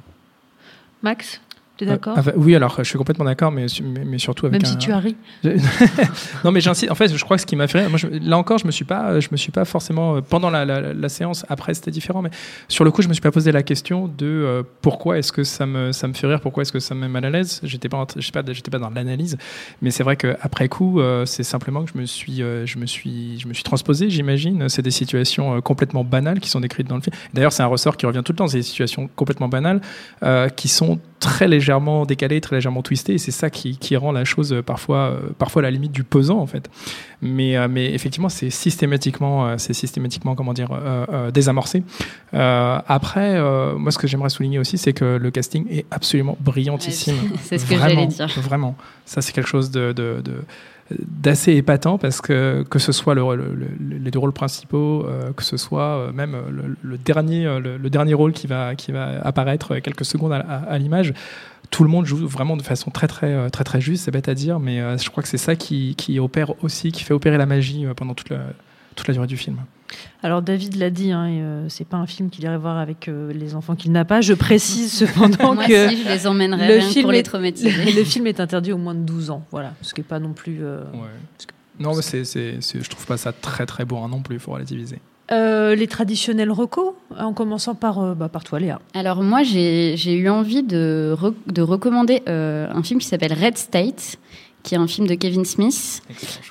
Max, 1.02 1.40
tu 1.76 1.84
es 1.84 1.88
Euh, 1.88 1.90
d'accord 1.92 2.18
oui, 2.36 2.54
alors 2.54 2.74
je 2.78 2.84
suis 2.84 2.98
complètement 2.98 3.24
d'accord, 3.24 3.52
mais, 3.52 3.66
mais, 3.82 4.04
mais 4.04 4.18
surtout 4.18 4.46
avec 4.46 4.60
Même 4.62 4.68
un... 4.70 4.72
si 4.72 4.78
tu 4.78 4.92
as 4.92 4.98
ri. 4.98 5.16
non, 6.44 6.52
mais 6.52 6.60
j'insiste. 6.60 6.90
En 6.90 6.94
fait, 6.94 7.14
je 7.14 7.24
crois 7.24 7.36
que 7.36 7.40
ce 7.42 7.46
qui 7.46 7.56
m'a 7.56 7.66
fait 7.68 7.80
rire, 7.80 7.90
moi, 7.90 7.98
je- 7.98 8.06
là 8.08 8.38
encore, 8.38 8.58
je 8.58 8.66
me 8.66 8.70
suis 8.70 8.84
pas, 8.84 9.20
je 9.20 9.28
me 9.32 9.36
suis 9.36 9.52
pas 9.52 9.64
forcément 9.64 10.20
pendant 10.22 10.50
la, 10.50 10.64
la- 10.64 10.92
la 10.92 11.08
séance. 11.08 11.44
Après, 11.48 11.74
c'était 11.74 11.90
différent, 11.90 12.22
mais 12.22 12.30
sur 12.68 12.84
le 12.84 12.90
coup, 12.90 13.02
je 13.02 13.08
me 13.08 13.12
suis 13.12 13.20
pas 13.20 13.30
posé 13.30 13.52
la 13.52 13.62
question 13.62 14.08
de 14.08 14.26
euh, 14.26 14.62
pourquoi 14.82 15.18
est-ce 15.18 15.32
que 15.32 15.44
ça 15.44 15.66
me, 15.66 15.92
ça 15.92 16.08
me 16.08 16.12
fait 16.14 16.26
rire, 16.26 16.40
pourquoi 16.40 16.62
est-ce 16.62 16.72
que 16.72 16.80
ça 16.80 16.94
me 16.94 17.00
met 17.02 17.08
mal 17.08 17.24
à 17.24 17.30
l'aise? 17.30 17.60
J'étais 17.62 17.88
pas, 17.88 18.04
train- 18.06 18.20
j'étais 18.20 18.42
pas, 18.42 18.52
j'étais 18.52 18.70
pas 18.70 18.78
dans 18.78 18.90
l'analyse, 18.90 19.36
mais 19.82 19.90
c'est 19.90 20.02
vrai 20.02 20.16
que 20.16 20.36
après 20.40 20.68
coup, 20.68 21.00
euh, 21.00 21.24
c'est 21.26 21.42
simplement 21.44 21.84
que 21.84 21.90
je 21.92 21.98
me 21.98 22.06
suis, 22.06 22.42
euh, 22.42 22.66
je 22.66 22.78
me 22.78 22.86
suis, 22.86 23.38
je 23.38 23.48
me 23.48 23.54
suis 23.54 23.62
transposé, 23.64 24.10
j'imagine. 24.10 24.68
C'est 24.68 24.82
des 24.82 24.90
situations 24.90 25.56
euh, 25.56 25.60
complètement 25.60 26.04
banales 26.04 26.40
qui 26.40 26.48
sont 26.48 26.60
décrites 26.60 26.88
dans 26.88 26.96
le 26.96 27.02
film. 27.02 27.14
D'ailleurs, 27.34 27.52
c'est 27.52 27.62
un 27.62 27.66
ressort 27.66 27.96
qui 27.96 28.06
revient 28.06 28.22
tout 28.24 28.32
le 28.32 28.36
temps. 28.36 28.46
C'est 28.46 28.58
des 28.58 28.62
situations 28.62 29.08
complètement 29.16 29.48
banales 29.48 29.80
euh, 30.22 30.48
qui 30.48 30.68
sont 30.68 30.98
très 31.18 31.48
légèrement 31.48 32.04
décalées, 32.04 32.40
très 32.40 32.56
légèrement 32.56 32.82
twistées, 32.82 33.14
et 33.14 33.18
c'est 33.18 33.30
ça 33.30 33.48
qui, 33.50 33.78
qui 33.78 33.96
rend 33.96 34.12
la 34.12 34.24
chose 34.24 34.52
euh, 34.52 34.62
parfois, 34.62 34.98
euh, 35.10 35.20
parfois 35.38 35.60
à 35.60 35.64
la 35.64 35.70
limite 35.70 35.92
du 35.92 36.04
pesant 36.04 36.38
en 36.38 36.46
fait. 36.46 36.68
Mais, 37.22 37.56
euh, 37.56 37.68
mais 37.70 37.92
effectivement, 37.94 38.28
c'est 38.28 38.50
systématiquement, 38.50 39.46
euh, 39.46 39.54
c'est 39.58 39.72
systématiquement 39.72 40.34
comment 40.34 40.52
dire, 40.52 40.68
euh, 40.72 41.30
désamorcé. 41.30 41.82
Après, 42.32 43.40
moi, 43.76 43.90
ce 43.90 43.98
que 43.98 44.06
j'aimerais 44.06 44.28
souligner 44.28 44.58
aussi, 44.58 44.78
c'est 44.78 44.92
que 44.92 45.16
le 45.16 45.30
casting 45.30 45.66
est 45.70 45.86
absolument 45.90 46.36
brillantissime. 46.40 47.14
Ouais, 47.14 47.38
c'est 47.42 47.58
ce 47.58 47.66
que 47.66 47.76
j'allais 47.76 48.06
dire. 48.06 48.28
Vraiment, 48.38 48.76
ça 49.04 49.22
c'est 49.22 49.32
quelque 49.32 49.48
chose 49.48 49.70
de, 49.70 49.92
de- 49.92 50.20
de- 50.24 50.42
d'assez 51.00 51.52
épatant 51.54 51.98
parce 51.98 52.20
que 52.20 52.64
que 52.70 52.78
ce 52.78 52.92
soit 52.92 53.14
le, 53.14 53.22
le- 53.34 53.54
le- 53.54 53.96
les 53.98 54.10
deux 54.10 54.18
rôles 54.20 54.32
principaux, 54.32 55.04
euh, 55.06 55.32
que 55.32 55.42
ce 55.42 55.56
soit 55.56 55.82
euh, 55.98 56.12
même 56.12 56.34
euh, 56.34 56.74
le, 56.82 56.96
dernier 56.98 57.44
le, 57.60 57.90
dernier 57.90 58.14
rôle 58.14 58.32
qui 58.32 58.46
va 58.46 58.74
qui 58.76 58.92
va 58.92 59.20
apparaître 59.22 59.78
quelques 59.78 60.04
secondes 60.04 60.32
à, 60.32 60.78
l'image, 60.78 61.12
tout 61.70 61.82
le 61.82 61.90
monde 61.90 62.06
joue 62.06 62.26
vraiment 62.28 62.56
de 62.56 62.62
façon 62.62 62.90
très 62.90 63.08
très 63.08 63.50
très 63.50 63.64
très 63.64 63.80
juste, 63.80 64.04
c'est 64.04 64.10
bête 64.12 64.28
à 64.28 64.34
dire, 64.34 64.60
mais 64.60 64.78
je 64.98 65.10
crois 65.10 65.22
que 65.22 65.28
c'est 65.28 65.38
ça 65.38 65.56
qui, 65.56 65.94
qui 65.96 66.20
opère 66.20 66.52
aussi, 66.62 66.92
qui 66.92 67.02
fait 67.02 67.14
opérer 67.14 67.36
la 67.38 67.46
magie 67.46 67.84
pendant 67.96 68.14
toute 68.14 68.30
la 68.30 68.38
toute 68.96 69.06
la 69.08 69.14
durée 69.14 69.26
du 69.28 69.36
film. 69.36 69.58
Alors 70.22 70.42
David 70.42 70.74
l'a 70.76 70.90
dit, 70.90 71.12
hein, 71.12 71.28
euh, 71.28 71.66
c'est 71.68 71.86
pas 71.86 71.96
un 71.96 72.06
film 72.06 72.28
qu'il 72.28 72.42
irait 72.44 72.58
voir 72.58 72.78
avec 72.78 73.06
euh, 73.06 73.32
les 73.32 73.54
enfants 73.54 73.76
qu'il 73.76 73.92
n'a 73.92 74.04
pas. 74.04 74.20
Je 74.20 74.32
précise 74.34 74.92
cependant 74.98 75.54
Moi 75.54 75.64
que 75.66 75.72
je 75.72 75.88
les 76.66 76.76
le 76.76 76.80
film 76.80 77.02
pour 77.02 77.12
les 77.12 77.18
est- 77.18 77.22
traumatiser. 77.22 77.70
le, 77.70 77.96
le 77.96 78.04
film 78.04 78.26
est 78.26 78.40
interdit 78.40 78.72
au 78.72 78.78
moins 78.78 78.94
de 78.94 79.00
12 79.00 79.30
ans, 79.30 79.44
voilà, 79.52 79.74
ce 79.82 79.94
qui 79.94 80.00
est 80.00 80.04
pas 80.04 80.18
non 80.18 80.32
plus. 80.32 80.58
euh, 80.64 80.82
Non, 81.78 81.94
mais 81.94 82.02
c'est, 82.02 82.24
c'est, 82.24 82.56
c'est- 82.60 82.82
je 82.82 82.90
trouve 82.90 83.06
pas 83.06 83.16
ça 83.16 83.32
très 83.32 83.66
très 83.66 83.84
bourrin 83.84 84.08
non 84.08 84.22
plus, 84.22 84.38
faut 84.40 84.50
relativiser. 84.52 84.98
Euh, 85.32 85.74
les 85.74 85.88
traditionnels 85.88 86.52
recos, 86.52 86.94
en 87.18 87.32
commençant 87.32 87.74
par, 87.74 87.98
euh, 87.98 88.14
bah, 88.14 88.28
par 88.28 88.44
toi 88.44 88.60
Léa. 88.60 88.80
Alors 88.94 89.22
moi, 89.24 89.42
j'ai 89.42 89.94
j'ai 89.96 90.14
eu 90.14 90.28
envie 90.28 90.62
de, 90.62 91.16
re- 91.20 91.34
de 91.52 91.62
recommander 91.62 92.22
euh, 92.28 92.68
un 92.72 92.82
film 92.84 93.00
qui 93.00 93.06
s'appelle 93.08 93.32
Red 93.32 93.58
State, 93.58 94.18
qui 94.66 94.74
est 94.74 94.78
un 94.78 94.88
film 94.88 95.06
de 95.06 95.14
Kevin 95.14 95.44
Smith, 95.44 96.02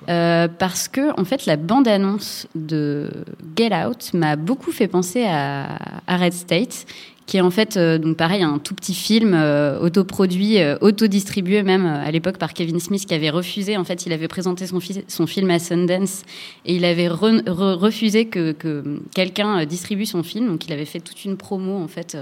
euh, 0.07 0.47
parce 0.47 0.87
que 0.87 1.19
en 1.19 1.25
fait, 1.25 1.45
la 1.45 1.57
bande-annonce 1.57 2.47
de 2.55 3.11
Get 3.57 3.71
Out 3.75 4.13
m'a 4.13 4.37
beaucoup 4.37 4.71
fait 4.71 4.87
penser 4.87 5.25
à, 5.25 5.77
à 6.07 6.15
Red 6.17 6.31
State, 6.33 6.85
qui 7.25 7.35
est 7.37 7.41
en 7.41 7.51
fait, 7.51 7.75
euh, 7.75 7.97
donc 7.97 8.15
pareil, 8.15 8.41
un 8.43 8.57
tout 8.59 8.73
petit 8.73 8.93
film 8.93 9.33
euh, 9.33 9.79
autoproduit, 9.81 10.59
autodistribué 10.79 11.61
même 11.63 11.85
à 11.85 12.09
l'époque 12.09 12.37
par 12.37 12.53
Kevin 12.53 12.79
Smith, 12.79 13.05
qui 13.05 13.13
avait 13.13 13.31
refusé. 13.31 13.75
En 13.75 13.83
fait, 13.83 14.05
il 14.05 14.13
avait 14.13 14.29
présenté 14.29 14.65
son, 14.65 14.79
fi- 14.79 15.03
son 15.09 15.27
film 15.27 15.49
à 15.51 15.59
Sundance 15.59 16.23
et 16.65 16.75
il 16.75 16.85
avait 16.85 17.09
re- 17.09 17.43
re- 17.43 17.73
refusé 17.73 18.27
que, 18.27 18.53
que 18.53 19.01
quelqu'un 19.13 19.65
distribue 19.65 20.05
son 20.05 20.23
film. 20.23 20.47
Donc, 20.47 20.65
il 20.67 20.71
avait 20.71 20.85
fait 20.85 21.01
toute 21.01 21.25
une 21.25 21.35
promo 21.35 21.75
en 21.83 21.87
fait. 21.89 22.15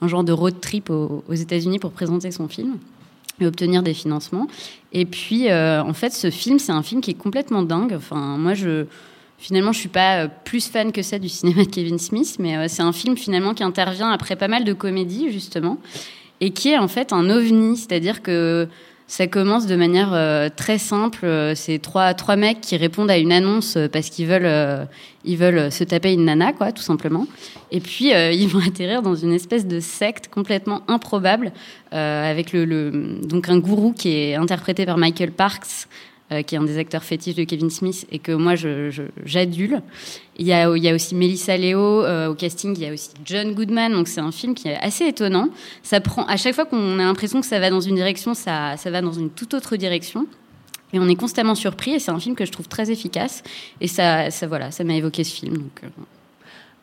un 0.00 0.08
genre 0.08 0.24
de 0.24 0.32
road 0.32 0.60
trip 0.60 0.88
aux, 0.90 1.22
aux 1.28 1.34
États-Unis 1.34 1.80
pour 1.80 1.90
présenter 1.90 2.30
son 2.30 2.48
film 2.48 2.78
et 3.40 3.46
obtenir 3.46 3.82
des 3.82 3.94
financements. 3.94 4.46
Et 4.92 5.04
puis, 5.04 5.50
euh, 5.50 5.82
en 5.82 5.92
fait, 5.92 6.10
ce 6.10 6.30
film, 6.30 6.58
c'est 6.58 6.72
un 6.72 6.82
film 6.82 7.00
qui 7.00 7.10
est 7.10 7.18
complètement 7.18 7.62
dingue. 7.62 7.94
Enfin, 7.94 8.36
moi, 8.38 8.54
je, 8.54 8.86
finalement, 9.38 9.72
je 9.72 9.80
suis 9.80 9.88
pas 9.88 10.24
euh, 10.24 10.28
plus 10.44 10.68
fan 10.68 10.92
que 10.92 11.02
ça 11.02 11.18
du 11.18 11.28
cinéma 11.28 11.64
de 11.64 11.68
Kevin 11.68 11.98
Smith, 11.98 12.36
mais 12.38 12.56
euh, 12.56 12.66
c'est 12.68 12.82
un 12.82 12.92
film 12.92 13.16
finalement 13.16 13.54
qui 13.54 13.62
intervient 13.62 14.10
après 14.10 14.36
pas 14.36 14.48
mal 14.48 14.64
de 14.64 14.72
comédies 14.72 15.30
justement, 15.30 15.78
et 16.40 16.50
qui 16.50 16.70
est 16.70 16.78
en 16.78 16.88
fait 16.88 17.12
un 17.12 17.28
ovni, 17.30 17.76
c'est-à-dire 17.76 18.22
que 18.22 18.68
ça 19.10 19.26
commence 19.26 19.66
de 19.66 19.74
manière 19.74 20.12
euh, 20.12 20.48
très 20.54 20.76
simple. 20.78 21.20
Euh, 21.24 21.54
C'est 21.56 21.78
trois, 21.78 22.12
trois 22.14 22.36
mecs 22.36 22.60
qui 22.60 22.76
répondent 22.76 23.10
à 23.10 23.16
une 23.16 23.32
annonce 23.32 23.76
euh, 23.76 23.88
parce 23.88 24.10
qu'ils 24.10 24.26
veulent, 24.26 24.86
ils 25.24 25.36
veulent 25.38 25.72
se 25.72 25.82
taper 25.82 26.12
une 26.12 26.26
nana, 26.26 26.52
quoi, 26.52 26.72
tout 26.72 26.82
simplement. 26.82 27.26
Et 27.72 27.80
puis, 27.80 28.10
ils 28.12 28.46
vont 28.48 28.60
atterrir 28.60 29.00
dans 29.02 29.14
une 29.16 29.32
espèce 29.32 29.66
de 29.66 29.80
secte 29.80 30.28
complètement 30.28 30.82
improbable 30.88 31.52
avec 31.90 32.52
le- 32.52 33.18
donc 33.22 33.48
un 33.48 33.58
gourou 33.58 33.92
qui 33.94 34.10
est 34.14 34.34
interprété 34.34 34.84
par 34.84 34.98
Michael 34.98 35.32
Parks, 35.32 35.88
euh, 36.30 36.42
qui 36.42 36.54
est 36.54 36.58
un 36.58 36.64
des 36.64 36.76
acteurs 36.76 37.04
fétiches 37.04 37.36
de 37.36 37.44
Kevin 37.44 37.70
Smith 37.70 38.06
et 38.12 38.18
que 38.18 38.32
moi 38.32 38.54
j'adule. 39.24 39.80
Il 40.36 40.46
y 40.46 40.52
a, 40.52 40.68
aussi 40.68 41.14
Melissa 41.14 41.56
Leo 41.56 42.04
euh, 42.04 42.28
au 42.28 42.34
casting, 42.34 42.74
il 42.76 42.82
y 42.82 42.86
a 42.86 42.92
aussi 42.92 43.10
John 43.24 43.54
Goodman, 43.54 43.92
donc 43.92 44.08
c'est 44.08 44.20
un 44.20 44.30
film 44.30 44.54
qui 44.54 44.68
est 44.68 44.76
assez 44.76 45.06
étonnant. 45.06 45.48
Ça 45.82 46.00
prend 46.00 46.26
à 46.26 46.36
chaque 46.36 46.54
fois 46.54 46.66
qu'on 46.66 46.98
a 46.98 47.04
l'impression 47.04 47.40
que 47.40 47.46
ça 47.46 47.58
va 47.58 47.70
dans 47.70 47.80
une 47.80 47.94
direction, 47.94 48.34
ça, 48.34 48.76
va 48.84 49.00
dans 49.00 49.12
une 49.12 49.30
toute 49.30 49.54
autre 49.54 49.76
direction. 49.76 50.26
Et 50.92 50.98
on 50.98 51.08
est 51.08 51.16
constamment 51.16 51.54
surpris, 51.54 51.92
et 51.92 51.98
c'est 51.98 52.10
un 52.10 52.20
film 52.20 52.34
que 52.34 52.44
je 52.44 52.52
trouve 52.52 52.68
très 52.68 52.90
efficace. 52.90 53.42
Et 53.80 53.88
ça, 53.88 54.28
voilà, 54.46 54.70
ça 54.70 54.84
m'a 54.84 54.94
évoqué 54.94 55.24
ce 55.24 55.34
film. 55.34 55.64
Euh, 55.82 55.88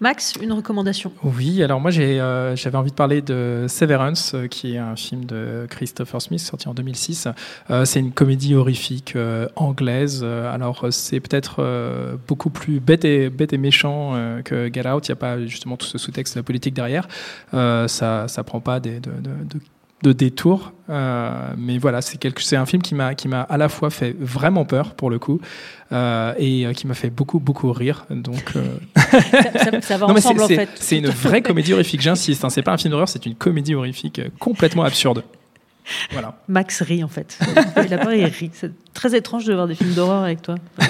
Max, 0.01 0.33
une 0.41 0.51
recommandation 0.51 1.13
Oui, 1.23 1.63
alors 1.63 1.79
moi 1.79 1.89
euh, 1.97 2.55
j'avais 2.57 2.77
envie 2.77 2.91
de 2.91 2.95
parler 2.95 3.21
de 3.21 3.65
Severance, 3.69 4.33
euh, 4.33 4.47
qui 4.47 4.75
est 4.75 4.77
un 4.77 4.97
film 4.97 5.23
de 5.23 5.67
Christopher 5.69 6.21
Smith 6.21 6.41
sorti 6.41 6.67
en 6.67 6.73
2006. 6.73 7.29
Euh, 7.69 7.85
c'est 7.85 8.01
une 8.01 8.11
comédie 8.11 8.55
horrifique 8.55 9.17
anglaise. 9.55 10.23
Alors 10.23 10.87
c'est 10.91 11.21
peut-être 11.21 12.17
beaucoup 12.27 12.49
plus 12.49 12.79
bête 12.81 13.05
et, 13.05 13.29
bête 13.29 13.53
et 13.53 13.57
méchant 13.57 14.13
que 14.43 14.69
Get 14.71 14.87
Out. 14.87 15.07
Il 15.07 15.11
n'y 15.11 15.13
a 15.13 15.15
pas 15.15 15.45
justement 15.45 15.77
tout 15.77 15.87
ce 15.87 15.97
sous-texte 15.97 16.41
politique 16.41 16.73
derrière. 16.73 17.07
Ça 17.51 18.27
ça 18.27 18.43
prend 18.43 18.59
pas 18.59 18.79
des, 18.79 18.99
de, 18.99 19.11
de, 19.11 19.29
de 19.45 19.59
de 20.05 20.13
détour, 20.13 20.71
euh, 20.89 21.31
mais 21.57 21.77
voilà, 21.79 22.01
c'est 22.01 22.17
quelque, 22.17 22.41
c'est 22.43 22.55
un 22.55 22.65
film 22.67 22.81
qui 22.81 22.93
m'a 22.93 23.15
qui 23.15 23.27
m'a 23.27 23.41
à 23.41 23.57
la 23.57 23.69
fois 23.69 23.89
fait 23.89 24.15
vraiment 24.19 24.63
peur 24.65 24.93
pour 24.93 25.09
le 25.09 25.17
coup 25.17 25.41
euh, 25.91 26.33
et 26.37 26.65
euh, 26.67 26.73
qui 26.73 26.85
m'a 26.85 26.93
fait 26.93 27.09
beaucoup 27.09 27.39
beaucoup 27.39 27.71
rire. 27.71 28.05
Donc 28.11 28.53
euh, 28.55 28.63
ça, 28.95 29.71
ça- 29.71 29.81
ça 29.81 29.97
va 29.97 30.07
non, 30.07 30.15
ensemble 30.15 30.43
en 30.43 30.47
fait. 30.47 30.69
C'est 30.75 30.97
une 30.99 31.07
vraie 31.09 31.41
comédie 31.41 31.73
horrifique, 31.73 32.01
j'insiste. 32.01 32.45
Hein, 32.45 32.49
c'est 32.49 32.61
pas 32.61 32.73
un 32.73 32.77
film 32.77 32.91
d'horreur, 32.91 33.09
c'est 33.09 33.25
une 33.25 33.35
comédie 33.35 33.73
horrifique 33.73 34.21
complètement 34.39 34.83
absurde. 34.83 35.23
Voilà. 36.11 36.35
Max 36.47 36.81
rit 36.81 37.03
en 37.03 37.07
fait. 37.07 37.37
Il 37.85 37.93
a 37.93 37.97
pas 37.97 38.15
il 38.15 38.25
rit. 38.25 38.51
C'est 38.53 38.71
très 38.93 39.15
étrange 39.15 39.45
de 39.45 39.53
voir 39.53 39.67
des 39.67 39.75
films 39.75 39.93
d'horreur 39.93 40.23
avec 40.23 40.41
toi. 40.43 40.55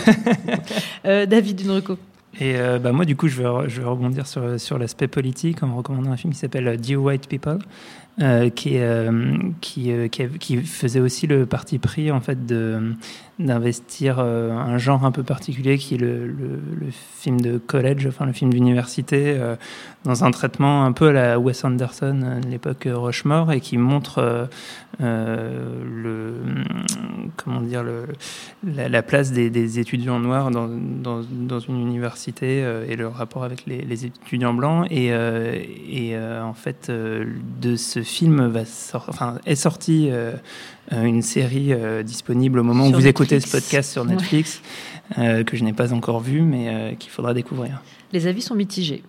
Euh, 1.05 1.25
David, 1.25 1.61
une 1.61 1.71
reco. 1.71 1.97
Et 2.39 2.55
euh, 2.57 2.79
bah, 2.79 2.91
moi, 2.91 3.05
du 3.05 3.15
coup, 3.15 3.27
je 3.27 3.37
vais, 3.37 3.47
re- 3.47 3.67
je 3.69 3.79
vais 3.79 3.87
rebondir 3.87 4.25
sur, 4.27 4.59
sur 4.59 4.77
l'aspect 4.77 5.07
politique 5.07 5.61
en 5.63 5.75
recommandant 5.75 6.11
un 6.11 6.17
film 6.17 6.33
qui 6.33 6.39
s'appelle 6.39 6.77
Dear 6.81 7.01
White 7.01 7.27
People, 7.29 7.59
euh, 8.21 8.49
qui, 8.49 8.77
euh, 8.77 9.11
qui, 9.59 9.91
euh, 9.91 10.07
qui, 10.07 10.55
faisait 10.59 11.01
aussi 11.01 11.27
le 11.27 11.45
parti 11.45 11.79
pris 11.79 12.11
en 12.11 12.21
fait 12.21 12.45
d'investir 13.37 14.19
un 14.19 14.77
genre 14.77 15.03
un 15.03 15.11
peu 15.11 15.23
particulier 15.23 15.77
qui 15.77 15.95
est 15.95 15.97
le, 15.97 16.25
le, 16.25 16.91
film 17.19 17.41
de 17.41 17.57
college, 17.57 18.07
enfin 18.07 18.25
le 18.25 18.31
film 18.31 18.53
d'université, 18.53 19.37
dans 20.05 20.23
un 20.23 20.31
traitement 20.31 20.85
un 20.85 20.93
peu 20.93 21.09
à 21.09 21.11
la 21.11 21.39
Wes 21.39 21.65
Anderson 21.65 22.39
de 22.41 22.47
l'époque 22.47 22.87
Rushmore 22.89 23.51
et 23.51 23.59
qui 23.59 23.77
montre 23.77 24.47
le 25.01 26.35
comment 27.35 27.59
dire 27.59 27.83
la, 28.63 28.87
la 28.87 29.01
place 29.01 29.33
des, 29.33 29.79
étudiants 29.79 30.19
noirs 30.19 30.51
dans, 30.51 30.69
dans, 30.69 31.21
dans 31.29 31.59
une 31.59 31.81
université 31.81 32.59
et 32.87 32.95
le 32.95 33.07
rapport 33.09 33.43
avec 33.43 33.65
les, 33.65 33.81
les 33.81 34.05
étudiants 34.05 34.53
blancs 34.53 34.87
et, 34.89 35.07
et 35.07 36.17
en 36.17 36.53
fait 36.53 36.89
de 36.89 37.75
ce 37.75 38.04
film 38.05 38.47
va 38.47 38.63
sor- 38.63 39.05
enfin 39.09 39.39
est 39.45 39.55
sorti 39.55 40.07
euh, 40.09 40.31
euh, 40.93 41.03
une 41.03 41.21
série 41.21 41.73
euh, 41.73 42.03
disponible 42.03 42.59
au 42.59 42.63
moment 42.63 42.85
Sur 42.87 42.95
où 42.97 42.99
vous 43.01 43.07
écoutez 43.07 43.39
ce 43.41 43.51
podcast 43.51 43.91
sur 43.91 44.03
Ouais. 44.03 44.11
Netflix 44.11 44.61
euh, 45.17 45.43
que 45.43 45.57
je 45.57 45.63
n'ai 45.65 45.73
pas 45.73 45.91
encore 45.93 46.21
vu 46.21 46.41
mais 46.41 46.69
euh, 46.69 46.93
qu'il 46.95 47.11
faudra 47.11 47.33
découvrir. 47.33 47.81
Les 48.13 48.27
avis 48.27 48.41
sont 48.41 48.55
mitigés. 48.55 49.03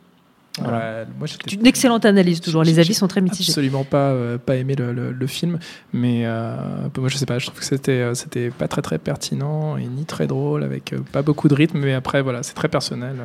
Voilà. 0.59 1.05
Moi, 1.18 1.29
Une 1.53 1.66
excellente 1.66 2.07
analyse 2.07 2.40
toujours. 2.40 2.62
Les 2.64 2.79
avis 2.79 2.94
sont 2.94 3.09
très 3.09 3.21
mitigés. 3.21 3.51
absolument 3.53 3.85
pas 3.85 4.09
euh, 4.12 4.38
pas 4.38 4.57
aimé 4.57 4.75
le, 4.75 4.94
le- 4.94 5.12
le 5.12 5.27
film, 5.27 5.59
mais 5.92 6.23
euh, 6.25 6.57
moi 6.97 7.11
je 7.11 7.18
sais 7.18 7.27
pas, 7.27 7.38
je 7.38 7.47
trouve 7.47 7.59
que 7.59 7.64
c'était 7.66 7.92
euh, 8.01 8.14
c'était 8.14 8.49
pas 8.51 8.66
très 8.66 8.81
très 8.81 8.97
pertinent 8.99 9.77
et 9.77 9.85
ni 9.87 10.07
très 10.07 10.27
drôle 10.27 10.62
avec 10.64 10.94
euh, 10.94 11.01
pas 11.12 11.21
beaucoup 11.21 11.49
de 11.49 11.55
rythme, 11.55 11.79
mais 11.81 11.92
après 11.92 12.23
voilà, 12.23 12.42
c'est 12.42 12.55
très 12.55 12.68
personnel. 12.68 13.16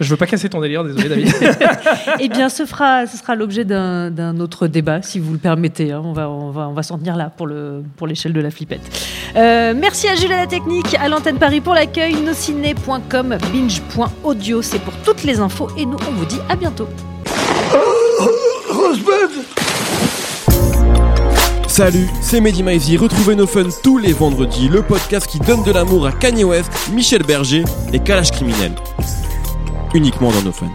Je 0.00 0.08
veux 0.08 0.16
pas 0.16 0.26
casser 0.26 0.48
ton 0.48 0.60
délire, 0.62 0.82
désolé 0.82 1.08
David. 1.10 1.28
Eh 2.20 2.28
bien, 2.28 2.48
ce, 2.48 2.64
fera, 2.64 3.06
ce 3.06 3.18
sera 3.18 3.34
l'objet 3.34 3.64
d'un 3.66 4.10
d'un 4.10 4.40
autre 4.40 4.66
débat, 4.66 5.02
si 5.02 5.18
vous 5.20 5.32
le 5.32 5.38
permettez. 5.38 5.92
hein. 5.92 6.00
On 6.02 6.12
va, 6.14 6.28
on 6.30 6.50
va, 6.50 6.68
on 6.68 6.72
va 6.72 6.82
s'en 6.82 6.96
tenir 6.98 7.16
là 7.16 7.30
pour 7.34 7.46
le- 7.46 7.82
pour 7.98 8.06
l'échelle 8.06 8.32
de 8.32 8.40
la 8.40 8.50
flippette. 8.50 8.80
Euh, 9.36 9.74
merci 9.76 10.08
à 10.08 10.14
Jules 10.14 10.32
à 10.32 10.38
la 10.38 10.46
technique, 10.46 10.96
à 10.98 11.08
l'antenne 11.08 11.36
Paris 11.36 11.60
pour 11.60 11.74
l'accueil, 11.74 12.14
nociné.com, 12.16 13.36
binge.audio, 13.52 14.62
c'est 14.62 14.78
pour 14.80 14.94
toutes 15.04 15.22
les 15.24 15.38
infos. 15.38 15.68
Et 15.76 15.84
nous, 15.84 15.98
on 16.08 16.12
vous 16.12 16.24
dit 16.24 16.40
à 16.48 16.56
bientôt. 16.56 16.88
Salut, 21.66 22.08
c'est 22.20 22.40
Mehdi 22.40 22.62
Maizy. 22.62 22.96
Retrouvez 22.96 23.34
nos 23.34 23.46
fun 23.46 23.64
tous 23.82 23.98
les 23.98 24.12
vendredis, 24.12 24.68
le 24.68 24.82
podcast 24.82 25.26
qui 25.26 25.38
donne 25.38 25.62
de 25.62 25.72
l'amour 25.72 26.06
à 26.06 26.12
Kanye 26.12 26.44
West, 26.44 26.70
Michel 26.92 27.22
Berger 27.22 27.64
et 27.92 27.98
Kalash 28.00 28.32
Criminel. 28.32 28.72
Uniquement 29.92 30.30
dans 30.30 30.42
nos 30.42 30.52
fun. 30.52 30.68